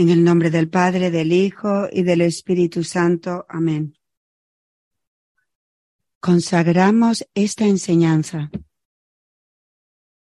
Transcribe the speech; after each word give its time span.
En 0.00 0.08
el 0.08 0.24
nombre 0.24 0.48
del 0.48 0.70
Padre, 0.70 1.10
del 1.10 1.30
Hijo 1.30 1.86
y 1.92 2.04
del 2.04 2.22
Espíritu 2.22 2.84
Santo. 2.84 3.44
Amén. 3.50 3.98
Consagramos 6.20 7.28
esta 7.34 7.66
enseñanza 7.66 8.50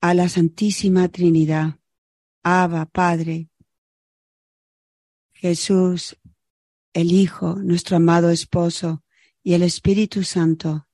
a 0.02 0.14
la 0.14 0.28
Santísima 0.28 1.08
Trinidad, 1.08 1.80
Abba, 2.44 2.88
Padre, 2.88 3.48
Jesús, 5.32 6.18
el 6.92 7.14
Hijo, 7.14 7.56
nuestro 7.56 7.96
amado 7.96 8.32
Esposo, 8.32 9.06
y 9.44 9.54
el 9.54 9.62
Espíritu 9.62 10.26
Santo, 10.26 10.90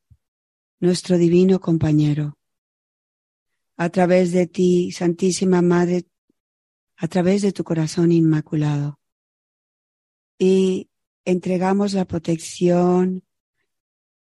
nuestro 0.80 1.18
divino 1.18 1.60
compañero. 1.60 2.38
A 3.78 3.90
través 3.90 4.32
de 4.32 4.46
ti, 4.46 4.92
Santísima 4.92 5.64
Madre, 5.64 6.06
a 6.98 7.08
través 7.08 7.42
de 7.42 7.52
tu 7.52 7.64
corazón 7.64 8.12
inmaculado. 8.12 9.00
Y 10.38 10.90
entregamos 11.26 11.94
la 11.94 12.06
protección 12.06 13.24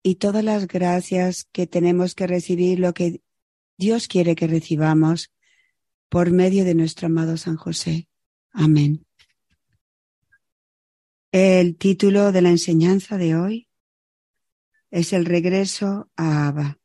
y 0.03 0.15
todas 0.15 0.43
las 0.43 0.67
gracias 0.67 1.47
que 1.51 1.67
tenemos 1.67 2.15
que 2.15 2.27
recibir, 2.27 2.79
lo 2.79 2.93
que 2.93 3.21
Dios 3.77 4.07
quiere 4.07 4.35
que 4.35 4.47
recibamos 4.47 5.31
por 6.09 6.31
medio 6.31 6.63
de 6.63 6.75
nuestro 6.75 7.07
amado 7.07 7.37
San 7.37 7.57
José. 7.57 8.07
Amén. 8.51 9.05
El 11.31 11.75
título 11.75 12.31
de 12.31 12.41
la 12.41 12.49
enseñanza 12.49 13.17
de 13.17 13.35
hoy 13.35 13.67
es 14.91 15.11
el 15.11 15.25
regreso 15.25 16.09
a 16.15 16.47
Abba 16.47 16.79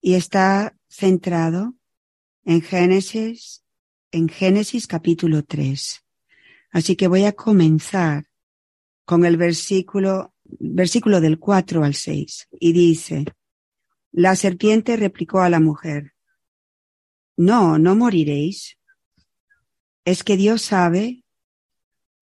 y 0.00 0.14
está 0.14 0.76
centrado 0.88 1.74
en 2.44 2.62
Génesis, 2.62 3.64
en 4.10 4.28
Génesis 4.28 4.86
capítulo 4.86 5.44
3. 5.44 6.04
Así 6.70 6.96
que 6.96 7.08
voy 7.08 7.24
a 7.24 7.32
comenzar 7.32 8.26
con 9.04 9.24
el 9.24 9.36
versículo, 9.36 10.34
versículo 10.44 11.20
del 11.20 11.38
4 11.38 11.84
al 11.84 11.94
6 11.94 12.48
y 12.58 12.72
dice, 12.72 13.24
la 14.12 14.36
serpiente 14.36 14.96
replicó 14.96 15.40
a 15.40 15.50
la 15.50 15.60
mujer, 15.60 16.14
no, 17.36 17.78
no 17.78 17.94
moriréis. 17.94 18.78
Es 20.04 20.24
que 20.24 20.36
Dios 20.36 20.62
sabe 20.62 21.24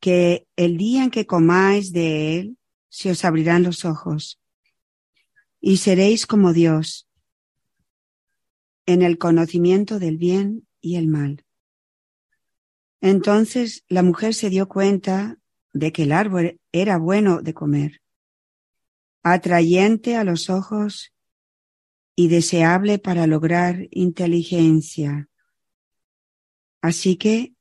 que 0.00 0.46
el 0.56 0.76
día 0.76 1.04
en 1.04 1.10
que 1.10 1.26
comáis 1.26 1.92
de 1.92 2.38
él, 2.38 2.58
se 2.88 3.10
os 3.10 3.24
abrirán 3.24 3.62
los 3.62 3.84
ojos 3.84 4.40
y 5.60 5.78
seréis 5.78 6.26
como 6.26 6.52
Dios, 6.52 7.08
en 8.86 9.02
el 9.02 9.18
conocimiento 9.18 9.98
del 9.98 10.16
bien 10.16 10.66
y 10.80 10.96
el 10.96 11.08
mal. 11.08 11.45
Entonces 13.00 13.84
la 13.88 14.02
mujer 14.02 14.34
se 14.34 14.50
dio 14.50 14.68
cuenta 14.68 15.38
de 15.72 15.92
que 15.92 16.04
el 16.04 16.12
árbol 16.12 16.60
era 16.72 16.96
bueno 16.98 17.42
de 17.42 17.54
comer, 17.54 18.00
atrayente 19.22 20.16
a 20.16 20.24
los 20.24 20.48
ojos 20.48 21.12
y 22.14 22.28
deseable 22.28 22.98
para 22.98 23.26
lograr 23.26 23.88
inteligencia. 23.90 25.28
Así 26.80 27.16
que 27.16 27.54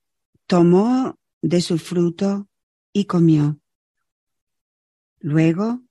tomó 0.46 1.18
de 1.42 1.60
su 1.60 1.78
fruto 1.78 2.48
y 2.92 3.04
comió. 3.04 3.60
Luego 5.18 5.82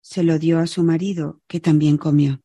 se 0.00 0.22
lo 0.22 0.38
dio 0.38 0.58
a 0.58 0.66
su 0.66 0.82
marido, 0.82 1.40
que 1.46 1.60
también 1.60 1.96
comió. 1.96 2.42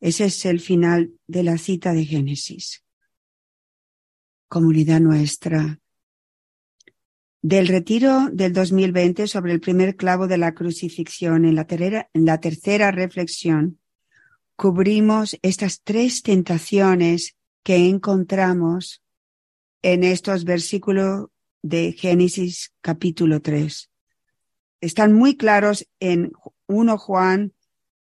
Ese 0.00 0.24
es 0.24 0.44
el 0.46 0.60
final 0.60 1.12
de 1.26 1.42
la 1.42 1.58
cita 1.58 1.92
de 1.92 2.04
Génesis. 2.04 2.82
Comunidad 4.50 4.98
nuestra. 4.98 5.78
Del 7.40 7.68
retiro 7.68 8.30
del 8.32 8.52
2020 8.52 9.28
sobre 9.28 9.52
el 9.52 9.60
primer 9.60 9.94
clavo 9.94 10.26
de 10.26 10.38
la 10.38 10.54
crucifixión 10.54 11.44
en 11.44 11.54
la, 11.54 12.40
tercera 12.40 12.90
reflexión, 12.90 13.78
cubrimos 14.56 15.38
estas 15.42 15.82
tres 15.84 16.22
tentaciones 16.22 17.36
que 17.62 17.76
encontramos 17.88 19.04
en 19.82 20.02
estos 20.02 20.42
versículos 20.42 21.28
de 21.62 21.92
Génesis 21.92 22.72
capítulo 22.80 23.40
3. 23.40 23.88
Están 24.80 25.12
muy 25.12 25.36
claros 25.36 25.86
en 26.00 26.32
1 26.66 26.98
Juan 26.98 27.52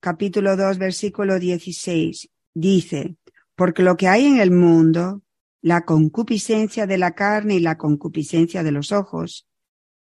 capítulo 0.02 0.57
2, 0.57 0.79
versículo 0.79 1.40
16, 1.40 2.29
dice, 2.53 3.16
porque 3.56 3.84
lo 3.84 3.96
que 3.96 4.09
hay 4.09 4.25
en 4.25 4.41
el 4.41 4.52
mundo, 4.52 5.22
la 5.66 5.84
concupiscencia 5.84 6.86
de 6.86 7.00
la 7.00 7.16
carne 7.16 7.56
y 7.56 7.59
la 7.59 7.76
concupiscencia 7.76 8.62
de 8.62 8.72
los 8.72 8.92
ojos, 8.92 9.48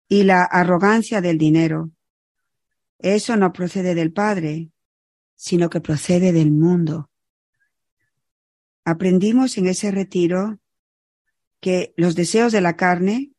y 0.08 0.24
la 0.24 0.42
arrogancia 0.42 1.20
del 1.20 1.38
dinero, 1.38 1.92
eso 2.98 3.36
no 3.36 3.52
procede 3.52 3.94
del 3.94 4.12
Padre, 4.12 4.72
sino 5.36 5.70
que 5.70 5.80
procede 5.80 6.32
del 6.32 6.50
mundo. 6.50 7.08
Aprendimos 8.84 9.56
en 9.56 9.68
ese 9.68 9.92
retiro 9.92 10.58
que 11.60 11.94
los 11.96 12.16
deseos 12.16 12.50
de 12.50 12.60
la 12.60 12.74
carne 12.74 13.30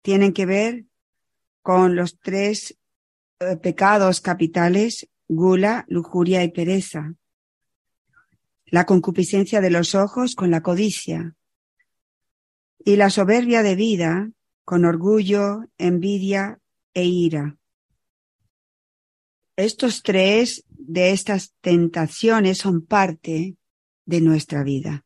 tienen 0.00 0.32
que 0.32 0.46
ver 0.46 0.86
con 1.60 1.94
los 1.94 2.18
tres 2.20 2.78
eh, 3.40 3.58
pecados 3.58 4.22
capitales 4.22 5.06
gula, 5.28 5.84
lujuria 5.88 6.42
y 6.42 6.52
pereza. 6.52 7.12
La 8.70 8.86
concupiscencia 8.86 9.60
de 9.60 9.70
los 9.70 9.94
ojos 9.94 10.34
con 10.34 10.50
la 10.50 10.62
codicia. 10.62 11.34
Y 12.84 12.96
la 12.96 13.10
soberbia 13.10 13.62
de 13.62 13.74
vida 13.74 14.30
con 14.64 14.84
orgullo, 14.84 15.64
envidia 15.78 16.60
e 16.92 17.04
ira. 17.04 17.56
Estos 19.56 20.02
tres 20.02 20.64
de 20.68 21.10
estas 21.10 21.54
tentaciones 21.60 22.58
son 22.58 22.84
parte 22.84 23.56
de 24.04 24.20
nuestra 24.20 24.62
vida. 24.62 25.04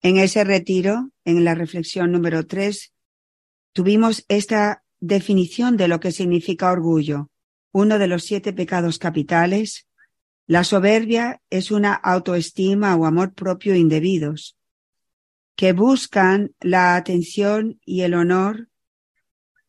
En 0.00 0.18
ese 0.18 0.44
retiro, 0.44 1.10
en 1.24 1.44
la 1.44 1.54
reflexión 1.54 2.12
número 2.12 2.46
tres, 2.46 2.92
tuvimos 3.72 4.24
esta 4.28 4.84
definición 5.00 5.76
de 5.76 5.88
lo 5.88 6.00
que 6.00 6.12
significa 6.12 6.70
orgullo 6.70 7.28
uno 7.72 7.98
de 7.98 8.06
los 8.06 8.24
siete 8.24 8.52
pecados 8.52 8.98
capitales, 8.98 9.88
la 10.46 10.64
soberbia 10.64 11.40
es 11.50 11.70
una 11.70 11.94
autoestima 11.94 12.96
o 12.96 13.06
amor 13.06 13.34
propio 13.34 13.74
indebidos, 13.74 14.56
que 15.56 15.72
buscan 15.72 16.54
la 16.60 16.96
atención 16.96 17.80
y 17.84 18.02
el 18.02 18.14
honor 18.14 18.68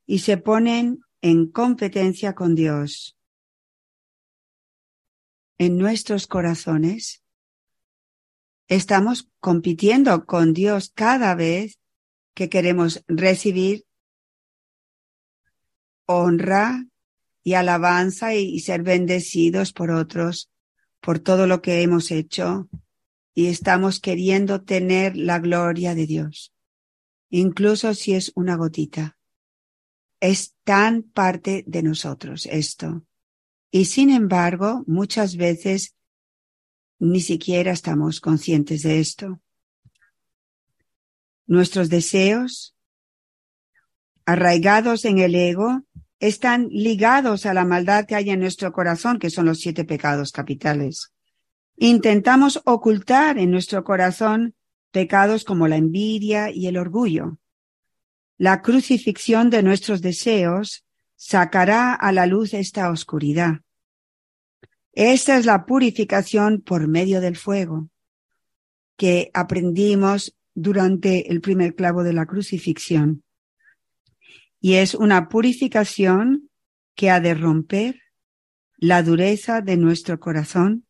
y 0.05 0.19
se 0.19 0.37
ponen 0.37 1.01
en 1.21 1.49
competencia 1.51 2.33
con 2.33 2.55
Dios. 2.55 3.17
En 5.57 5.77
nuestros 5.77 6.27
corazones 6.27 7.23
estamos 8.67 9.29
compitiendo 9.39 10.25
con 10.25 10.53
Dios 10.53 10.91
cada 10.93 11.35
vez 11.35 11.79
que 12.33 12.49
queremos 12.49 13.03
recibir 13.07 13.85
honra, 16.05 16.85
y 17.43 17.53
alabanza 17.55 18.33
y, 18.33 18.59
ser 18.59 18.83
bendecidos 18.83 19.73
por 19.73 19.91
otros, 19.91 20.49
por 21.03 21.19
todo 21.19 21.47
lo 21.47 21.61
que 21.61 21.81
hemos 21.81 22.11
hecho 22.11 22.69
y 23.35 23.47
estamos 23.47 23.99
queriendo 23.99 24.63
tener 24.63 25.17
la 25.17 25.39
gloria 25.39 25.95
de 25.95 26.07
Dios, 26.07 26.53
incluso 27.29 27.93
si 27.93 28.13
es 28.13 28.31
una 28.35 28.55
gotita. 28.55 29.17
Es 30.21 30.55
tan 30.63 31.03
parte 31.03 31.65
de 31.67 31.83
nosotros 31.83 32.45
esto. 32.45 33.03
Y 33.69 33.85
sin 33.85 34.11
embargo, 34.11 34.85
muchas 34.87 35.35
veces 35.35 35.93
ni 36.99 37.19
siquiera 37.19 37.73
estamos 37.73 38.21
conscientes 38.21 38.83
de 38.83 39.01
esto. 39.01 39.41
Nuestros 41.47 41.89
deseos, 41.89 42.77
arraigados 44.25 45.03
en 45.03 45.19
el 45.19 45.35
ego, 45.35 45.81
están 46.23 46.69
ligados 46.69 47.45
a 47.45 47.53
la 47.53 47.65
maldad 47.65 48.05
que 48.05 48.15
hay 48.15 48.29
en 48.29 48.39
nuestro 48.39 48.71
corazón, 48.71 49.19
que 49.19 49.29
son 49.29 49.45
los 49.45 49.59
siete 49.59 49.83
pecados 49.83 50.31
capitales. 50.31 51.11
Intentamos 51.75 52.61
ocultar 52.63 53.37
en 53.37 53.51
nuestro 53.51 53.83
corazón 53.83 54.55
pecados 54.91 55.43
como 55.43 55.67
la 55.67 55.75
envidia 55.75 56.49
y 56.49 56.67
el 56.67 56.77
orgullo. 56.77 57.39
La 58.37 58.61
crucifixión 58.61 59.49
de 59.49 59.63
nuestros 59.63 60.01
deseos 60.01 60.85
sacará 61.17 61.93
a 61.93 62.13
la 62.13 62.25
luz 62.25 62.53
esta 62.53 62.89
oscuridad. 62.89 63.59
Esta 64.93 65.37
es 65.37 65.45
la 65.45 65.65
purificación 65.65 66.61
por 66.61 66.87
medio 66.87 67.19
del 67.19 67.35
fuego 67.35 67.89
que 68.95 69.29
aprendimos 69.33 70.33
durante 70.55 71.29
el 71.29 71.41
primer 71.41 71.75
clavo 71.75 72.01
de 72.03 72.13
la 72.13 72.25
crucifixión 72.25 73.23
y 74.65 74.75
es 74.75 74.95
una 74.95 75.27
purificación 75.27 76.49
que 76.95 77.09
ha 77.09 77.19
de 77.19 77.33
romper 77.33 77.99
la 78.77 79.03
dureza 79.03 79.59
de 79.59 79.75
nuestro 79.75 80.21
corazón 80.21 80.87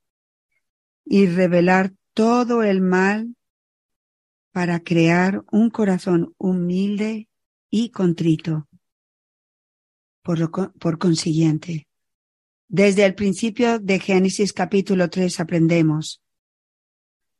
y 1.03 1.25
revelar 1.25 1.91
todo 2.13 2.61
el 2.61 2.81
mal 2.81 3.35
para 4.51 4.81
crear 4.81 5.43
un 5.51 5.71
corazón 5.71 6.35
humilde 6.37 7.29
y 7.71 7.89
contrito. 7.89 8.67
Por, 10.21 10.37
lo, 10.37 10.51
por 10.51 10.99
consiguiente, 10.99 11.87
desde 12.67 13.05
el 13.05 13.15
principio 13.15 13.79
de 13.79 13.97
Génesis 13.97 14.53
capítulo 14.53 15.09
3 15.09 15.39
aprendemos 15.39 16.21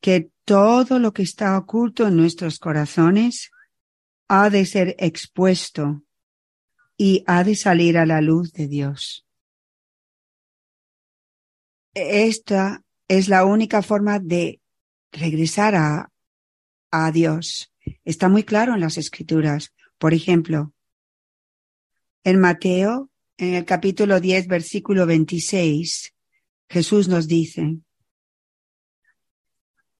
que 0.02 0.32
todo 0.46 0.98
lo 0.98 1.14
que 1.14 1.22
está 1.22 1.56
oculto 1.60 2.08
en 2.08 2.18
nuestros 2.18 2.58
corazones 2.58 3.52
ha 4.28 4.50
de 4.50 4.66
ser 4.66 4.96
expuesto 4.98 6.02
y 7.06 7.22
ha 7.28 7.44
de 7.44 7.54
salir 7.58 7.98
a 7.98 8.06
la 8.06 8.22
luz 8.22 8.54
de 8.54 8.70
Dios. 8.70 9.26
Esta 11.94 12.86
es 13.10 13.28
la 13.28 13.44
única 13.44 13.82
forma 13.82 14.20
de 14.20 14.62
regresar 15.12 15.76
a, 15.76 16.10
Dios. 17.12 17.74
Está 18.06 18.30
muy 18.30 18.44
claro 18.44 18.74
en 18.74 18.80
las 18.80 18.98
escrituras. 18.98 19.74
Por 19.98 20.14
ejemplo, 20.14 20.74
en 22.24 22.40
Mateo, 22.40 23.10
en 23.36 23.56
el 23.56 23.66
capítulo 23.66 24.22
10, 24.22 24.48
versículo 24.48 25.06
26, 25.06 26.14
Jesús 26.70 27.10
nos 27.10 27.28
dice, 27.28 27.80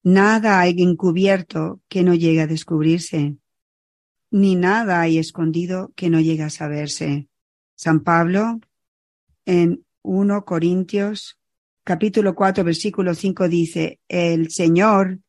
Nada 0.02 0.58
hay 0.58 0.80
encubierto 0.80 1.82
que 1.86 2.02
no 2.02 2.14
llegue 2.14 2.40
a 2.40 2.46
descubrirse, 2.46 3.36
ni 4.34 4.56
nada 4.56 5.00
hay 5.00 5.18
escondido 5.18 5.92
que 5.94 6.10
no 6.10 6.20
llegue 6.20 6.42
a 6.42 6.50
saberse. 6.50 7.28
San 7.76 8.00
Pablo, 8.00 8.58
en 9.46 9.86
1 10.02 10.44
Corintios, 10.44 11.38
capítulo 11.84 12.34
4, 12.34 12.64
versículo 12.64 13.14
5 13.14 13.48
dice, 13.48 14.00
El 14.08 14.50
Señor 14.50 15.20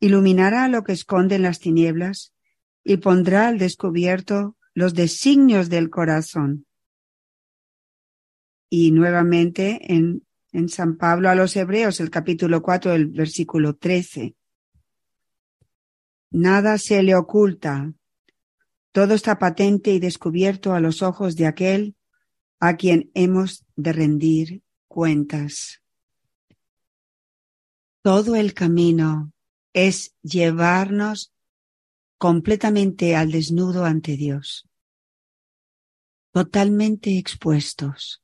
iluminará 0.00 0.68
lo 0.68 0.84
que 0.84 0.92
esconde 0.92 1.34
en 1.34 1.42
las 1.42 1.60
tinieblas 1.60 2.32
y 2.82 2.96
pondrá 2.96 3.48
al 3.48 3.58
descubierto 3.58 4.56
los 4.72 4.94
designios 4.94 5.68
del 5.68 5.90
corazón. 5.90 6.64
Y 8.70 8.90
nuevamente 8.92 9.92
en 9.92 10.22
en 10.56 10.70
San 10.70 10.96
Pablo 10.96 11.28
a 11.28 11.34
los 11.34 11.54
Hebreos, 11.54 12.00
el 12.00 12.08
capítulo 12.08 12.62
4, 12.62 12.94
el 12.94 13.08
versículo 13.08 13.76
13. 13.76 14.34
Nada 16.30 16.78
se 16.78 17.02
le 17.02 17.14
oculta, 17.14 17.92
todo 18.96 19.12
está 19.12 19.38
patente 19.38 19.92
y 19.92 19.98
descubierto 19.98 20.72
a 20.72 20.80
los 20.80 21.02
ojos 21.02 21.36
de 21.36 21.44
aquel 21.44 21.96
a 22.60 22.78
quien 22.78 23.10
hemos 23.12 23.66
de 23.76 23.92
rendir 23.92 24.62
cuentas. 24.88 25.82
Todo 28.00 28.36
el 28.36 28.54
camino 28.54 29.34
es 29.74 30.14
llevarnos 30.22 31.34
completamente 32.16 33.14
al 33.14 33.32
desnudo 33.32 33.84
ante 33.84 34.16
Dios, 34.16 34.66
totalmente 36.32 37.18
expuestos 37.18 38.22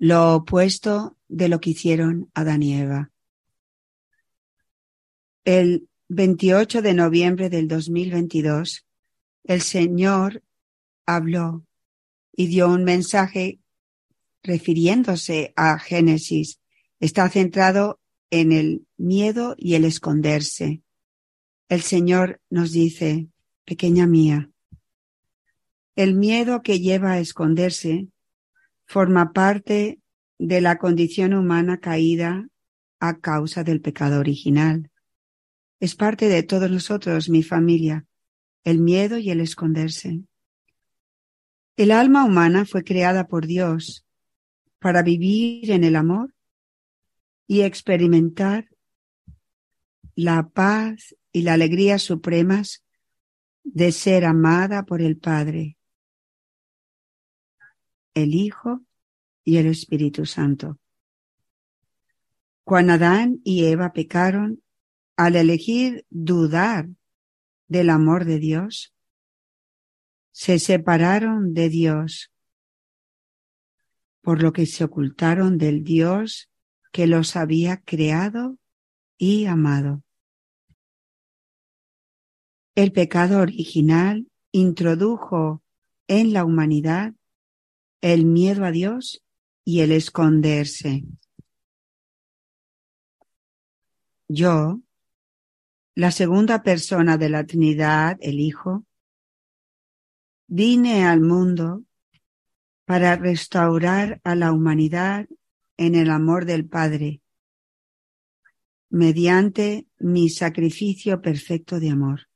lo 0.00 0.34
opuesto 0.34 1.16
de 1.28 1.48
lo 1.48 1.60
que 1.60 1.70
hicieron 1.70 2.32
Adán 2.34 2.64
y 2.64 2.74
Eva. 2.74 3.12
El 5.44 5.88
28 6.08 6.82
de 6.82 6.94
noviembre 6.94 7.48
del 7.48 7.68
2022, 7.68 8.87
el 9.48 9.62
Señor 9.62 10.44
habló 11.06 11.64
y 12.36 12.46
dio 12.46 12.68
un 12.68 12.84
mensaje 12.84 13.58
refiriéndose 14.42 15.54
a 15.56 15.78
Génesis. 15.78 16.60
Está 17.00 17.28
centrado 17.30 17.98
en 18.30 18.52
el 18.52 18.86
miedo 18.98 19.54
y 19.58 19.74
el 19.74 19.86
esconderse. 19.86 20.82
El 21.68 21.80
Señor 21.80 22.40
nos 22.50 22.72
dice, 22.72 23.28
pequeña 23.64 24.06
mía, 24.06 24.50
el 25.96 26.14
miedo 26.14 26.62
que 26.62 26.78
lleva 26.78 27.12
a 27.12 27.18
esconderse 27.18 28.08
forma 28.84 29.32
parte 29.32 29.98
de 30.38 30.60
la 30.60 30.78
condición 30.78 31.32
humana 31.32 31.78
caída 31.80 32.48
a 33.00 33.18
causa 33.18 33.64
del 33.64 33.80
pecado 33.80 34.20
original. 34.20 34.90
Es 35.80 35.94
parte 35.94 36.28
de 36.28 36.42
todos 36.42 36.70
nosotros, 36.70 37.30
mi 37.30 37.42
familia, 37.42 38.04
el 38.64 38.80
miedo 38.80 39.18
y 39.18 39.30
el 39.30 39.40
esconderse. 39.40 40.20
El 41.76 41.90
alma 41.90 42.24
humana 42.24 42.64
fue 42.64 42.84
creada 42.84 43.28
por 43.28 43.46
Dios 43.46 44.04
para 44.78 45.02
vivir 45.02 45.70
en 45.70 45.84
el 45.84 45.96
amor 45.96 46.34
y 47.46 47.62
experimentar 47.62 48.68
la 50.14 50.48
paz 50.48 51.14
y 51.32 51.42
la 51.42 51.54
alegría 51.54 51.98
supremas 51.98 52.84
de 53.62 53.92
ser 53.92 54.24
amada 54.24 54.84
por 54.84 55.02
el 55.02 55.16
Padre 55.18 55.78
el 58.22 58.34
Hijo 58.34 58.82
y 59.44 59.56
el 59.58 59.66
Espíritu 59.66 60.26
Santo. 60.26 60.78
Cuando 62.64 62.94
Adán 62.94 63.40
y 63.44 63.64
Eva 63.64 63.92
pecaron, 63.92 64.62
al 65.16 65.36
elegir 65.36 66.04
dudar 66.10 66.88
del 67.68 67.90
amor 67.90 68.24
de 68.24 68.38
Dios, 68.38 68.94
se 70.32 70.58
separaron 70.58 71.54
de 71.54 71.68
Dios, 71.68 72.32
por 74.22 74.42
lo 74.42 74.52
que 74.52 74.66
se 74.66 74.84
ocultaron 74.84 75.58
del 75.58 75.84
Dios 75.84 76.50
que 76.92 77.06
los 77.06 77.36
había 77.36 77.78
creado 77.78 78.58
y 79.16 79.46
amado. 79.46 80.02
El 82.74 82.92
pecado 82.92 83.40
original 83.40 84.28
introdujo 84.52 85.62
en 86.06 86.32
la 86.32 86.44
humanidad 86.44 87.14
el 88.00 88.24
miedo 88.24 88.64
a 88.64 88.70
Dios 88.70 89.24
y 89.64 89.80
el 89.80 89.92
esconderse. 89.92 91.04
Yo, 94.28 94.80
la 95.98 96.12
segunda 96.12 96.62
persona 96.62 97.18
de 97.18 97.28
la 97.28 97.44
Trinidad, 97.44 98.18
el 98.20 98.38
Hijo, 98.38 98.86
vine 100.46 101.04
al 101.04 101.20
mundo 101.20 101.82
para 102.84 103.16
restaurar 103.16 104.20
a 104.22 104.36
la 104.36 104.52
humanidad 104.52 105.26
en 105.76 105.96
el 105.96 106.10
amor 106.10 106.44
del 106.44 106.68
Padre, 106.68 107.20
mediante 108.88 109.88
mi 109.98 110.28
sacrificio 110.28 111.20
perfecto 111.20 111.80
de 111.80 111.90
amor. 111.90 112.28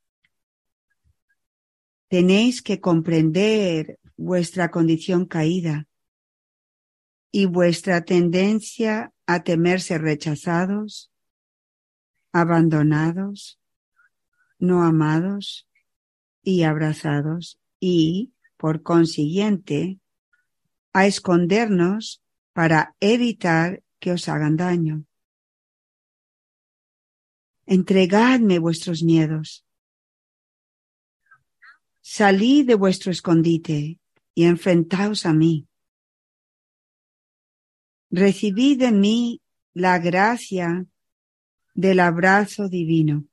Tenéis 2.08 2.62
que 2.62 2.80
comprender 2.80 4.00
vuestra 4.16 4.72
condición 4.72 5.24
caída 5.24 5.86
y 7.30 7.46
vuestra 7.46 8.04
tendencia 8.04 9.12
a 9.26 9.44
temerse 9.44 9.98
rechazados, 9.98 11.11
abandonados, 12.32 13.60
no 14.58 14.82
amados 14.82 15.68
y 16.42 16.62
abrazados 16.62 17.60
y, 17.78 18.32
por 18.56 18.82
consiguiente, 18.82 19.98
a 20.92 21.06
escondernos 21.06 22.22
para 22.52 22.94
evitar 23.00 23.82
que 23.98 24.12
os 24.12 24.28
hagan 24.28 24.56
daño. 24.56 25.04
Entregadme 27.66 28.58
vuestros 28.58 29.02
miedos. 29.02 29.64
Salid 32.00 32.66
de 32.66 32.74
vuestro 32.74 33.12
escondite 33.12 34.00
y 34.34 34.44
enfrentaos 34.44 35.24
a 35.24 35.32
mí. 35.32 35.66
Recibid 38.10 38.78
de 38.78 38.92
mí 38.92 39.40
la 39.72 39.98
gracia 39.98 40.86
del 41.74 42.00
abrazo 42.00 42.68
divino. 42.68 43.24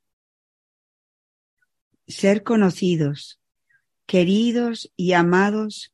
Ser 2.08 2.44
conocidos, 2.44 3.40
queridos 4.06 4.92
y 4.96 5.14
amados 5.14 5.94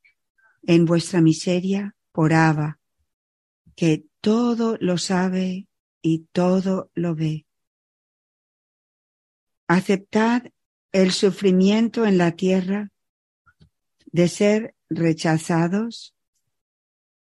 en 0.64 0.86
vuestra 0.86 1.22
miseria 1.22 1.96
por 2.12 2.34
Abba, 2.34 2.80
que 3.76 4.06
todo 4.22 4.78
lo 4.80 4.98
sabe 4.98 5.68
y 6.02 6.20
todo 6.32 6.90
lo 6.94 7.16
ve. 7.16 7.46
Aceptad 9.68 10.44
el 10.92 11.12
sufrimiento 11.12 12.06
en 12.06 12.18
la 12.18 12.32
tierra 12.32 12.92
de 14.06 14.30
ser 14.30 14.76
rechazados, 14.90 16.16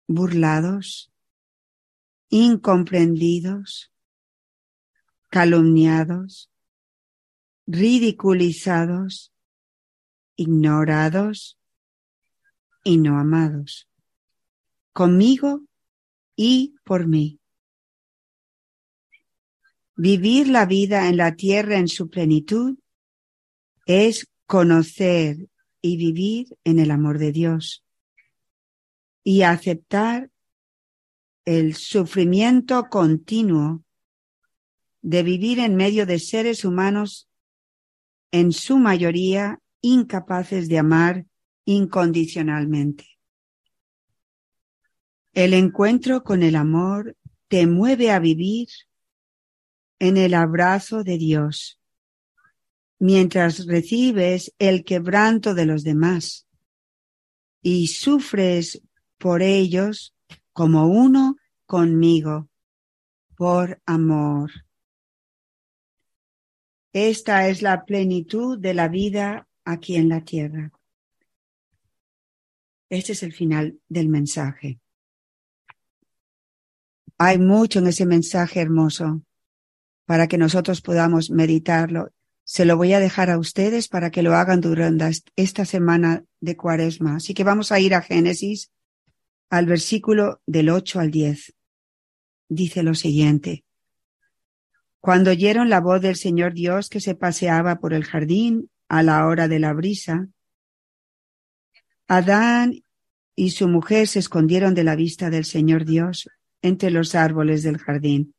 burlados, 0.06 1.10
incomprendidos, 2.28 3.92
calumniados, 5.28 6.50
ridiculizados, 7.66 9.32
ignorados 10.36 11.58
y 12.84 12.98
no 12.98 13.18
amados, 13.18 13.88
conmigo 14.92 15.62
y 16.36 16.74
por 16.84 17.06
mí. 17.06 17.40
Vivir 19.96 20.48
la 20.48 20.66
vida 20.66 21.08
en 21.08 21.16
la 21.16 21.34
tierra 21.36 21.78
en 21.78 21.88
su 21.88 22.10
plenitud 22.10 22.78
es 23.86 24.28
conocer 24.46 25.48
y 25.80 25.96
vivir 25.96 26.58
en 26.64 26.78
el 26.78 26.90
amor 26.90 27.18
de 27.18 27.32
Dios 27.32 27.82
y 29.24 29.42
aceptar 29.42 30.30
el 31.44 31.74
sufrimiento 31.74 32.88
continuo 32.90 33.85
de 35.06 35.22
vivir 35.22 35.60
en 35.60 35.76
medio 35.76 36.04
de 36.04 36.18
seres 36.18 36.64
humanos 36.64 37.28
en 38.32 38.50
su 38.50 38.76
mayoría 38.78 39.60
incapaces 39.80 40.68
de 40.68 40.80
amar 40.80 41.26
incondicionalmente. 41.64 43.06
El 45.32 45.54
encuentro 45.54 46.24
con 46.24 46.42
el 46.42 46.56
amor 46.56 47.16
te 47.46 47.68
mueve 47.68 48.10
a 48.10 48.18
vivir 48.18 48.66
en 50.00 50.16
el 50.16 50.34
abrazo 50.34 51.04
de 51.04 51.18
Dios, 51.18 51.80
mientras 52.98 53.64
recibes 53.64 54.52
el 54.58 54.82
quebranto 54.82 55.54
de 55.54 55.66
los 55.66 55.84
demás 55.84 56.48
y 57.62 57.86
sufres 57.86 58.82
por 59.18 59.40
ellos 59.40 60.16
como 60.52 60.88
uno 60.88 61.36
conmigo, 61.64 62.48
por 63.36 63.80
amor. 63.86 64.65
Esta 66.98 67.46
es 67.50 67.60
la 67.60 67.84
plenitud 67.84 68.58
de 68.58 68.72
la 68.72 68.88
vida 68.88 69.46
aquí 69.66 69.96
en 69.96 70.08
la 70.08 70.22
tierra. 70.22 70.72
Este 72.88 73.12
es 73.12 73.22
el 73.22 73.34
final 73.34 73.78
del 73.86 74.08
mensaje. 74.08 74.80
Hay 77.18 77.36
mucho 77.38 77.80
en 77.80 77.88
ese 77.88 78.06
mensaje 78.06 78.62
hermoso 78.62 79.20
para 80.06 80.26
que 80.26 80.38
nosotros 80.38 80.80
podamos 80.80 81.30
meditarlo. 81.30 82.12
Se 82.44 82.64
lo 82.64 82.78
voy 82.78 82.94
a 82.94 82.98
dejar 82.98 83.28
a 83.28 83.38
ustedes 83.38 83.88
para 83.88 84.10
que 84.10 84.22
lo 84.22 84.34
hagan 84.34 84.62
durante 84.62 85.10
esta 85.36 85.66
semana 85.66 86.24
de 86.40 86.56
cuaresma. 86.56 87.16
Así 87.16 87.34
que 87.34 87.44
vamos 87.44 87.72
a 87.72 87.78
ir 87.78 87.94
a 87.94 88.00
Génesis, 88.00 88.72
al 89.50 89.66
versículo 89.66 90.40
del 90.46 90.70
8 90.70 91.00
al 91.00 91.10
10. 91.10 91.52
Dice 92.48 92.82
lo 92.82 92.94
siguiente. 92.94 93.65
Cuando 95.06 95.30
oyeron 95.30 95.68
la 95.68 95.80
voz 95.80 96.02
del 96.02 96.16
Señor 96.16 96.52
Dios 96.52 96.88
que 96.88 96.98
se 97.00 97.14
paseaba 97.14 97.78
por 97.78 97.94
el 97.94 98.02
jardín 98.02 98.72
a 98.88 99.04
la 99.04 99.24
hora 99.28 99.46
de 99.46 99.60
la 99.60 99.72
brisa, 99.72 100.26
Adán 102.08 102.82
y 103.36 103.50
su 103.50 103.68
mujer 103.68 104.08
se 104.08 104.18
escondieron 104.18 104.74
de 104.74 104.82
la 104.82 104.96
vista 104.96 105.30
del 105.30 105.44
Señor 105.44 105.84
Dios 105.84 106.28
entre 106.60 106.90
los 106.90 107.14
árboles 107.14 107.62
del 107.62 107.78
jardín. 107.78 108.34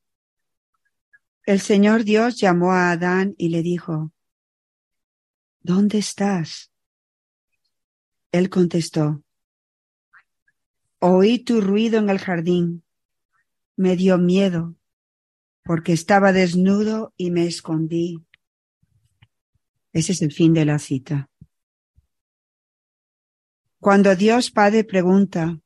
El 1.46 1.62
Señor 1.62 2.04
Dios 2.04 2.36
llamó 2.36 2.74
a 2.74 2.92
Adán 2.92 3.34
y 3.38 3.48
le 3.48 3.62
dijo, 3.62 4.12
¿Dónde 5.62 6.00
estás? 6.00 6.70
Él 8.34 8.50
contestó, 8.50 9.24
Oí 11.00 11.40
tu 11.40 11.62
ruido 11.62 11.98
en 12.00 12.10
el 12.10 12.20
jardín. 12.20 12.84
Me 13.78 13.96
dio 13.96 14.18
miedo 14.18 14.76
porque 15.68 15.92
estaba 15.92 16.32
desnudo 16.32 17.14
y 17.18 17.30
me 17.30 17.46
escondí. 17.46 18.26
Ese 19.92 20.14
es 20.14 20.22
el 20.22 20.32
fin 20.32 20.54
de 20.54 20.64
la 20.64 20.80
cita. 20.80 21.30
Cuando 23.82 24.16
Dios 24.16 24.50
Padre 24.50 24.86
pregunta, 24.86 25.60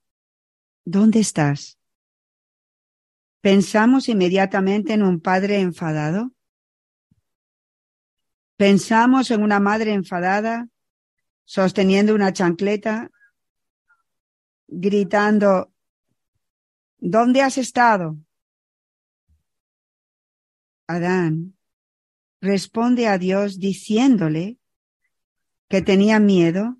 ¿dónde 0.83 1.19
estás? 1.19 1.77
¿Pensamos 3.41 4.09
inmediatamente 4.09 4.93
en 4.93 5.03
un 5.03 5.21
padre 5.21 5.59
enfadado? 5.59 6.31
¿Pensamos 8.57 9.29
en 9.29 9.43
una 9.43 9.59
madre 9.59 9.93
enfadada 9.93 10.67
sosteniendo 11.45 12.15
una 12.15 12.33
chancleta 12.33 13.11
gritando, 14.67 15.71
¿dónde 16.97 17.43
has 17.43 17.59
estado? 17.59 18.17
Adán 20.95 21.57
responde 22.41 23.07
a 23.07 23.17
Dios 23.17 23.59
diciéndole 23.59 24.57
que 25.69 25.81
tenía 25.81 26.19
miedo 26.19 26.77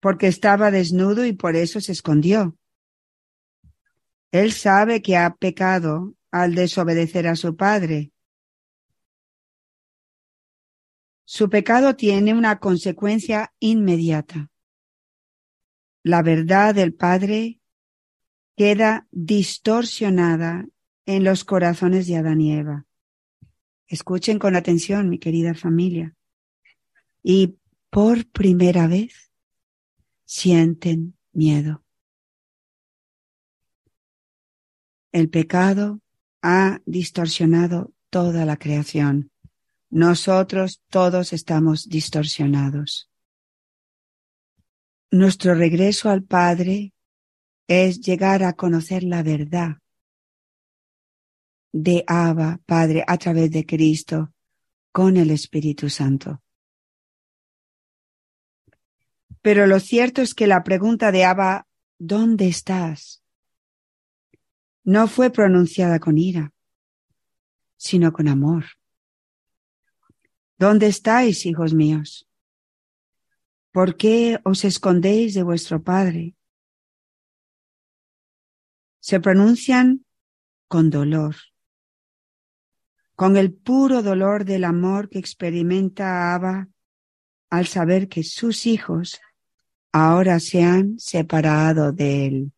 porque 0.00 0.28
estaba 0.28 0.70
desnudo 0.70 1.24
y 1.26 1.32
por 1.32 1.56
eso 1.56 1.80
se 1.80 1.92
escondió. 1.92 2.56
Él 4.30 4.52
sabe 4.52 5.02
que 5.02 5.16
ha 5.16 5.34
pecado 5.34 6.14
al 6.30 6.54
desobedecer 6.54 7.26
a 7.26 7.36
su 7.36 7.56
padre. 7.56 8.12
Su 11.24 11.50
pecado 11.50 11.96
tiene 11.96 12.32
una 12.32 12.58
consecuencia 12.58 13.52
inmediata 13.58 14.50
la 16.08 16.22
verdad 16.22 16.74
del 16.74 16.94
Padre 16.94 17.60
queda 18.56 19.06
distorsionada 19.10 20.66
en 21.04 21.22
los 21.22 21.44
corazones 21.44 22.06
de 22.06 22.16
Adán 22.16 22.40
y 22.40 22.52
Eva. 22.54 22.86
Escuchen 23.88 24.38
con 24.38 24.54
atención, 24.54 25.08
mi 25.08 25.18
querida 25.18 25.54
familia. 25.54 26.14
Y 27.22 27.56
por 27.90 28.26
primera 28.26 28.86
vez 28.86 29.32
sienten 30.26 31.16
miedo. 31.32 31.82
El 35.10 35.30
pecado 35.30 36.00
ha 36.42 36.80
distorsionado 36.84 37.92
toda 38.10 38.44
la 38.44 38.58
creación. 38.58 39.30
Nosotros 39.88 40.82
todos 40.90 41.32
estamos 41.32 41.88
distorsionados. 41.88 43.10
Nuestro 45.10 45.54
regreso 45.54 46.10
al 46.10 46.22
Padre 46.22 46.92
es 47.66 48.00
llegar 48.00 48.42
a 48.44 48.52
conocer 48.52 49.02
la 49.02 49.22
verdad 49.22 49.78
de 51.72 52.04
Abba, 52.06 52.60
Padre, 52.66 53.04
a 53.06 53.18
través 53.18 53.50
de 53.50 53.66
Cristo, 53.66 54.32
con 54.92 55.16
el 55.16 55.30
Espíritu 55.30 55.90
Santo. 55.90 56.42
Pero 59.42 59.66
lo 59.66 59.80
cierto 59.80 60.22
es 60.22 60.34
que 60.34 60.46
la 60.46 60.64
pregunta 60.64 61.12
de 61.12 61.24
Abba, 61.24 61.66
¿dónde 61.98 62.48
estás? 62.48 63.22
no 64.88 65.06
fue 65.06 65.28
pronunciada 65.28 66.00
con 66.00 66.16
ira, 66.16 66.54
sino 67.76 68.10
con 68.10 68.26
amor. 68.26 68.64
¿Dónde 70.56 70.86
estáis, 70.86 71.44
hijos 71.44 71.74
míos? 71.74 72.26
¿Por 73.70 73.98
qué 73.98 74.40
os 74.44 74.64
escondéis 74.64 75.34
de 75.34 75.42
vuestro 75.42 75.82
Padre? 75.82 76.36
Se 79.00 79.20
pronuncian 79.20 80.06
con 80.68 80.88
dolor, 80.88 81.36
con 83.18 83.36
el 83.36 83.52
puro 83.52 84.00
dolor 84.00 84.44
del 84.44 84.62
amor 84.62 85.08
que 85.08 85.18
experimenta 85.18 86.36
Abba 86.36 86.68
al 87.50 87.66
saber 87.66 88.06
que 88.06 88.22
sus 88.22 88.64
hijos 88.64 89.20
ahora 89.90 90.38
se 90.38 90.62
han 90.62 91.00
separado 91.00 91.90
de 91.90 92.26
él. 92.26 92.52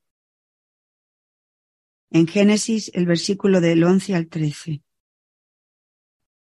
En 2.10 2.26
Génesis, 2.26 2.90
el 2.92 3.06
versículo 3.06 3.62
del 3.62 3.82
11 3.82 4.14
al 4.14 4.26
13, 4.26 4.82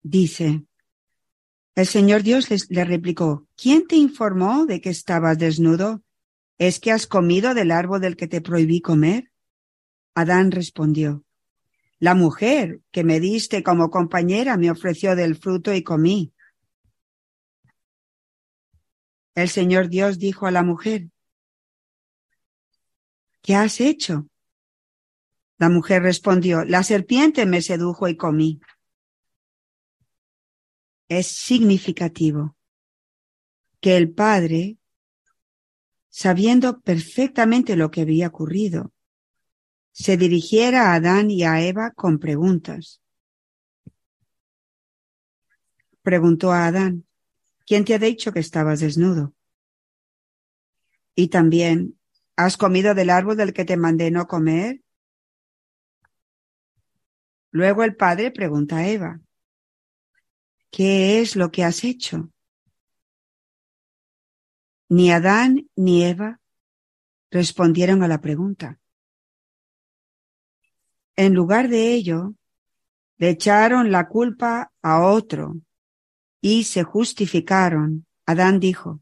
dice, 0.04 0.64
el 1.76 1.86
Señor 1.86 2.24
Dios 2.24 2.48
le 2.70 2.86
replicó, 2.86 3.46
¿quién 3.58 3.88
te 3.88 3.98
informó 3.98 4.66
de 4.66 4.80
que 4.80 4.90
estabas 4.90 5.38
desnudo? 5.38 6.02
¿Es 6.58 6.80
que 6.80 6.94
has 6.94 7.08
comido 7.08 7.54
del 7.54 7.72
árbol 7.72 8.00
del 8.00 8.16
que 8.16 8.30
te 8.30 8.40
prohibí 8.40 8.80
comer? 8.80 9.34
Adán 10.16 10.52
respondió, 10.52 11.26
la 12.00 12.13
mujer 12.13 12.82
que 12.92 13.04
me 13.04 13.20
diste 13.20 13.63
como 13.63 13.89
compañera 13.89 14.58
me 14.58 14.70
ofreció 14.72 15.16
del 15.16 15.36
fruto 15.36 15.74
y 15.74 15.84
comí. 15.84 16.34
El 19.36 19.50
Señor 19.50 19.89
Dios 19.89 20.20
dijo 20.20 20.48
a 20.48 20.51
la 20.51 20.63
mujer, 20.63 21.10
¿qué 23.42 23.56
has 23.56 23.80
hecho? 23.80 24.27
La 25.58 25.70
mujer 25.70 26.04
respondió, 26.04 26.66
la 26.66 26.84
serpiente 26.84 27.46
me 27.46 27.62
sedujo 27.62 28.08
y 28.08 28.16
comí 28.16 28.60
es 31.08 31.27
significativo 31.27 32.56
que 33.80 33.96
el 33.96 34.12
padre, 34.12 34.77
sabiendo 36.10 36.82
perfectamente 36.82 37.75
lo 37.75 37.92
que 37.92 38.01
había 38.01 38.27
ocurrido, 38.27 38.92
se 39.98 40.16
dirigiera 40.16 40.92
a 40.92 40.94
Adán 40.94 41.32
y 41.32 41.44
a 41.44 41.60
Eva 41.60 41.89
con 41.89 42.20
preguntas. 42.20 43.01
Preguntó 46.04 46.51
a 46.51 46.68
Adán, 46.68 47.08
¿quién 47.66 47.84
te 47.84 47.96
ha 47.96 48.00
dicho 48.00 48.32
que 48.32 48.39
estabas 48.39 48.80
desnudo? 48.80 49.34
Y 51.16 51.30
también, 51.30 52.00
¿has 52.36 52.58
comido 52.58 52.94
del 52.94 53.10
árbol 53.10 53.38
del 53.38 53.54
que 53.54 53.66
te 53.66 53.75
mandé 53.75 54.12
no 54.12 54.27
comer? 54.27 54.84
Luego 57.50 57.84
el 57.84 57.96
padre 57.96 58.30
pregunta 58.30 58.77
a 58.77 58.88
Eva, 58.88 59.20
¿Qué 60.70 61.22
es 61.22 61.36
lo 61.36 61.50
que 61.50 61.63
has 61.63 61.84
hecho? 61.84 62.30
Ni 64.89 65.12
Adán 65.12 65.68
ni 65.75 66.04
Eva 66.04 66.39
respondieron 67.32 68.04
a 68.04 68.08
la 68.08 68.22
pregunta. 68.22 68.80
En 71.17 71.33
lugar 71.33 71.67
de 71.67 71.93
ello, 71.93 72.36
le 73.17 73.31
echaron 73.31 73.91
la 73.91 74.07
culpa 74.07 74.71
a 74.83 75.01
otro 75.01 75.55
y 76.41 76.63
se 76.63 76.83
justificaron. 76.83 78.05
Adán 78.27 78.59
dijo, 78.59 79.01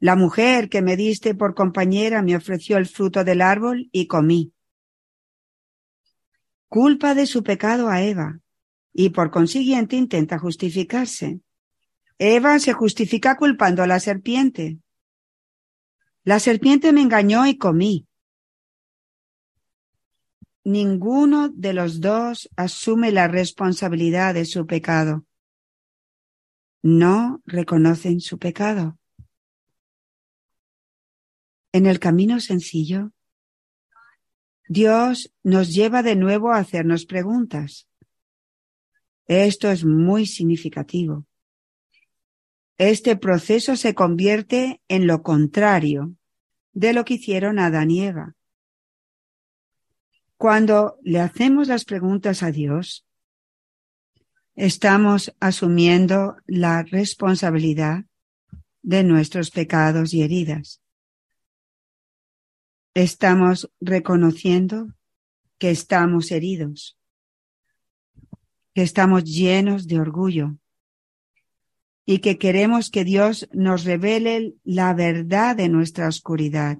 la 0.00 0.16
mujer 0.16 0.68
que 0.68 0.82
me 0.82 0.96
diste 0.96 1.36
por 1.36 1.54
compañera 1.54 2.22
me 2.22 2.34
ofreció 2.34 2.76
el 2.76 2.86
fruto 2.86 3.22
del 3.22 3.40
árbol 3.40 3.88
y 3.92 4.08
comí. 4.08 4.52
Culpa 6.68 7.14
de 7.14 7.26
su 7.26 7.44
pecado 7.44 7.88
a 7.88 8.02
Eva 8.02 8.40
y 8.92 9.10
por 9.10 9.30
consiguiente 9.30 9.94
intenta 9.94 10.40
justificarse. 10.40 11.40
Eva 12.18 12.58
se 12.58 12.72
justifica 12.72 13.36
culpando 13.36 13.84
a 13.84 13.86
la 13.86 14.00
serpiente. 14.00 14.78
La 16.24 16.40
serpiente 16.40 16.92
me 16.92 17.02
engañó 17.02 17.46
y 17.46 17.56
comí. 17.56 18.07
Ninguno 20.68 21.48
de 21.48 21.72
los 21.72 21.98
dos 22.02 22.50
asume 22.54 23.10
la 23.10 23.26
responsabilidad 23.26 24.34
de 24.34 24.44
su 24.44 24.66
pecado. 24.66 25.24
No 26.82 27.40
reconocen 27.46 28.20
su 28.20 28.38
pecado. 28.38 28.98
En 31.72 31.86
el 31.86 31.98
camino 31.98 32.38
sencillo, 32.40 33.12
Dios 34.68 35.32
nos 35.42 35.72
lleva 35.72 36.02
de 36.02 36.16
nuevo 36.16 36.52
a 36.52 36.58
hacernos 36.58 37.06
preguntas. 37.06 37.88
Esto 39.26 39.70
es 39.70 39.86
muy 39.86 40.26
significativo. 40.26 41.24
Este 42.76 43.16
proceso 43.16 43.74
se 43.74 43.94
convierte 43.94 44.82
en 44.88 45.06
lo 45.06 45.22
contrario 45.22 46.14
de 46.74 46.92
lo 46.92 47.06
que 47.06 47.14
hicieron 47.14 47.58
Adán 47.58 47.90
y 47.90 48.02
Eva. 48.02 48.34
Cuando 50.38 50.98
le 51.02 51.18
hacemos 51.18 51.66
las 51.66 51.84
preguntas 51.84 52.44
a 52.44 52.52
Dios, 52.52 53.04
estamos 54.54 55.34
asumiendo 55.40 56.36
la 56.46 56.84
responsabilidad 56.84 58.04
de 58.80 59.02
nuestros 59.02 59.50
pecados 59.50 60.14
y 60.14 60.22
heridas. 60.22 60.80
Estamos 62.94 63.68
reconociendo 63.80 64.94
que 65.58 65.72
estamos 65.72 66.30
heridos, 66.30 66.96
que 68.74 68.82
estamos 68.82 69.24
llenos 69.24 69.88
de 69.88 69.98
orgullo 69.98 70.56
y 72.06 72.20
que 72.20 72.38
queremos 72.38 72.90
que 72.90 73.02
Dios 73.02 73.48
nos 73.52 73.82
revele 73.82 74.54
la 74.62 74.94
verdad 74.94 75.56
de 75.56 75.68
nuestra 75.68 76.06
oscuridad 76.06 76.78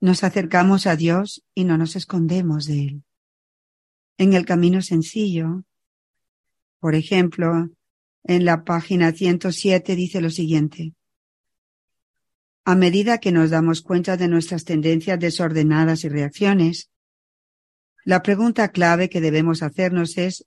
nos 0.00 0.24
acercamos 0.24 0.86
a 0.86 0.96
Dios 0.96 1.44
y 1.54 1.64
no 1.64 1.76
nos 1.76 1.94
escondemos 1.94 2.64
de 2.64 2.82
Él. 2.82 3.02
En 4.16 4.32
el 4.32 4.46
camino 4.46 4.80
sencillo, 4.82 5.64
por 6.78 6.94
ejemplo, 6.94 7.68
en 8.24 8.44
la 8.44 8.64
página 8.64 9.12
107 9.12 9.94
dice 9.96 10.20
lo 10.20 10.30
siguiente. 10.30 10.94
A 12.64 12.74
medida 12.74 13.18
que 13.18 13.32
nos 13.32 13.50
damos 13.50 13.82
cuenta 13.82 14.16
de 14.16 14.28
nuestras 14.28 14.64
tendencias 14.64 15.18
desordenadas 15.18 16.04
y 16.04 16.08
reacciones, 16.08 16.90
la 18.04 18.22
pregunta 18.22 18.68
clave 18.68 19.08
que 19.10 19.20
debemos 19.20 19.62
hacernos 19.62 20.16
es 20.16 20.46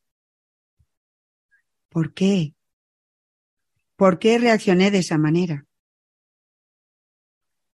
¿por 1.90 2.14
qué? 2.14 2.56
¿Por 3.96 4.18
qué 4.18 4.40
reaccioné 4.40 4.90
de 4.90 5.00
esa 5.00 5.18
manera? 5.18 5.66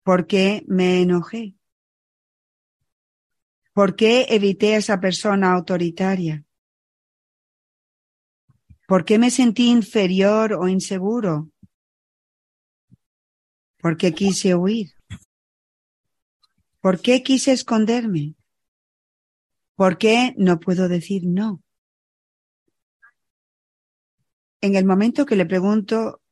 ¿Por 0.04 0.26
qué 0.26 0.64
me 0.68 1.02
enojé? 1.02 1.54
¿Por 3.74 3.96
qué 3.96 4.26
evité 4.30 4.74
a 4.74 4.78
esa 4.78 5.00
persona 5.00 5.52
autoritaria? 5.52 6.44
¿Por 8.87 9.04
qué 9.04 9.18
me 9.18 9.32
sentí 9.32 9.68
inferior 9.68 10.52
o 10.52 10.68
inseguro? 10.68 11.50
¿Por 13.82 13.96
qué 13.96 14.12
quise 14.12 14.54
huir? 14.54 14.92
¿Por 16.80 17.00
qué 17.00 17.24
quise 17.24 17.50
esconderme? 17.50 18.37
¿Por 19.74 19.98
qué 19.98 20.34
no 20.37 20.60
puedo 20.60 20.88
decir 20.88 21.22
no? 21.26 21.60
En 24.60 24.76
el 24.76 24.84
momento 24.84 25.26
que 25.26 25.34
le 25.34 25.46
pregunto 25.46 26.22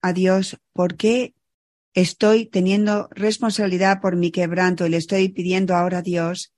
a 0.00 0.14
Dios 0.14 0.58
por 0.72 0.96
qué 0.96 1.34
estoy 1.92 2.46
teniendo 2.46 3.08
responsabilidad 3.10 4.00
por 4.00 4.16
mi 4.16 4.30
quebranto 4.30 4.86
y 4.86 4.88
le 4.88 4.96
estoy 4.96 5.28
pidiendo 5.28 5.74
ahora 5.74 5.98
a 5.98 6.02
Dios 6.02 6.55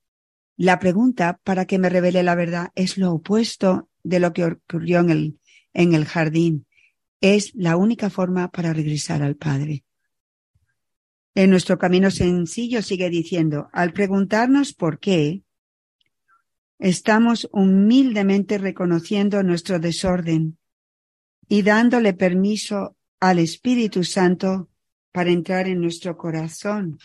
la 0.59 0.81
pregunta 0.81 1.40
para 1.44 1.66
que 1.66 1.79
me 1.79 1.88
revele 1.88 2.25
la 2.25 2.35
verdad 2.35 2.73
es 2.75 2.99
lo 2.99 3.12
opuesto 3.12 3.88
de 4.03 4.18
lo 4.18 4.33
que 4.33 4.44
ocurrió 4.44 4.99
en 4.99 5.11
el, 5.11 5.40
en 5.73 5.94
el 5.94 6.05
jardín. 6.05 6.66
Es 7.21 7.55
la 7.55 7.77
única 7.77 8.11
forma 8.11 8.51
para 8.51 8.73
regresar 8.73 9.23
al 9.23 9.37
Padre. 9.37 9.85
En 11.37 11.51
nuestro 11.51 11.79
camino 11.79 12.11
sencillo 12.11 12.83
sigue 12.83 13.09
diciendo, 13.09 13.68
al 13.73 13.92
preguntarnos 13.92 14.75
por 14.75 14.99
qué, 14.99 15.44
estamos 16.81 17.49
humildemente 17.53 18.59
reconociendo 18.59 19.44
nuestro 19.44 19.79
desorden 19.79 20.59
y 21.49 21.62
dándole 21.62 22.14
permiso 22.14 22.97
al 23.21 23.38
Espíritu 23.38 24.03
Santo 24.03 24.71
para 25.12 25.31
entrar 25.31 25.68
en 25.68 25.81
nuestro 25.81 26.16
corazón 26.16 26.99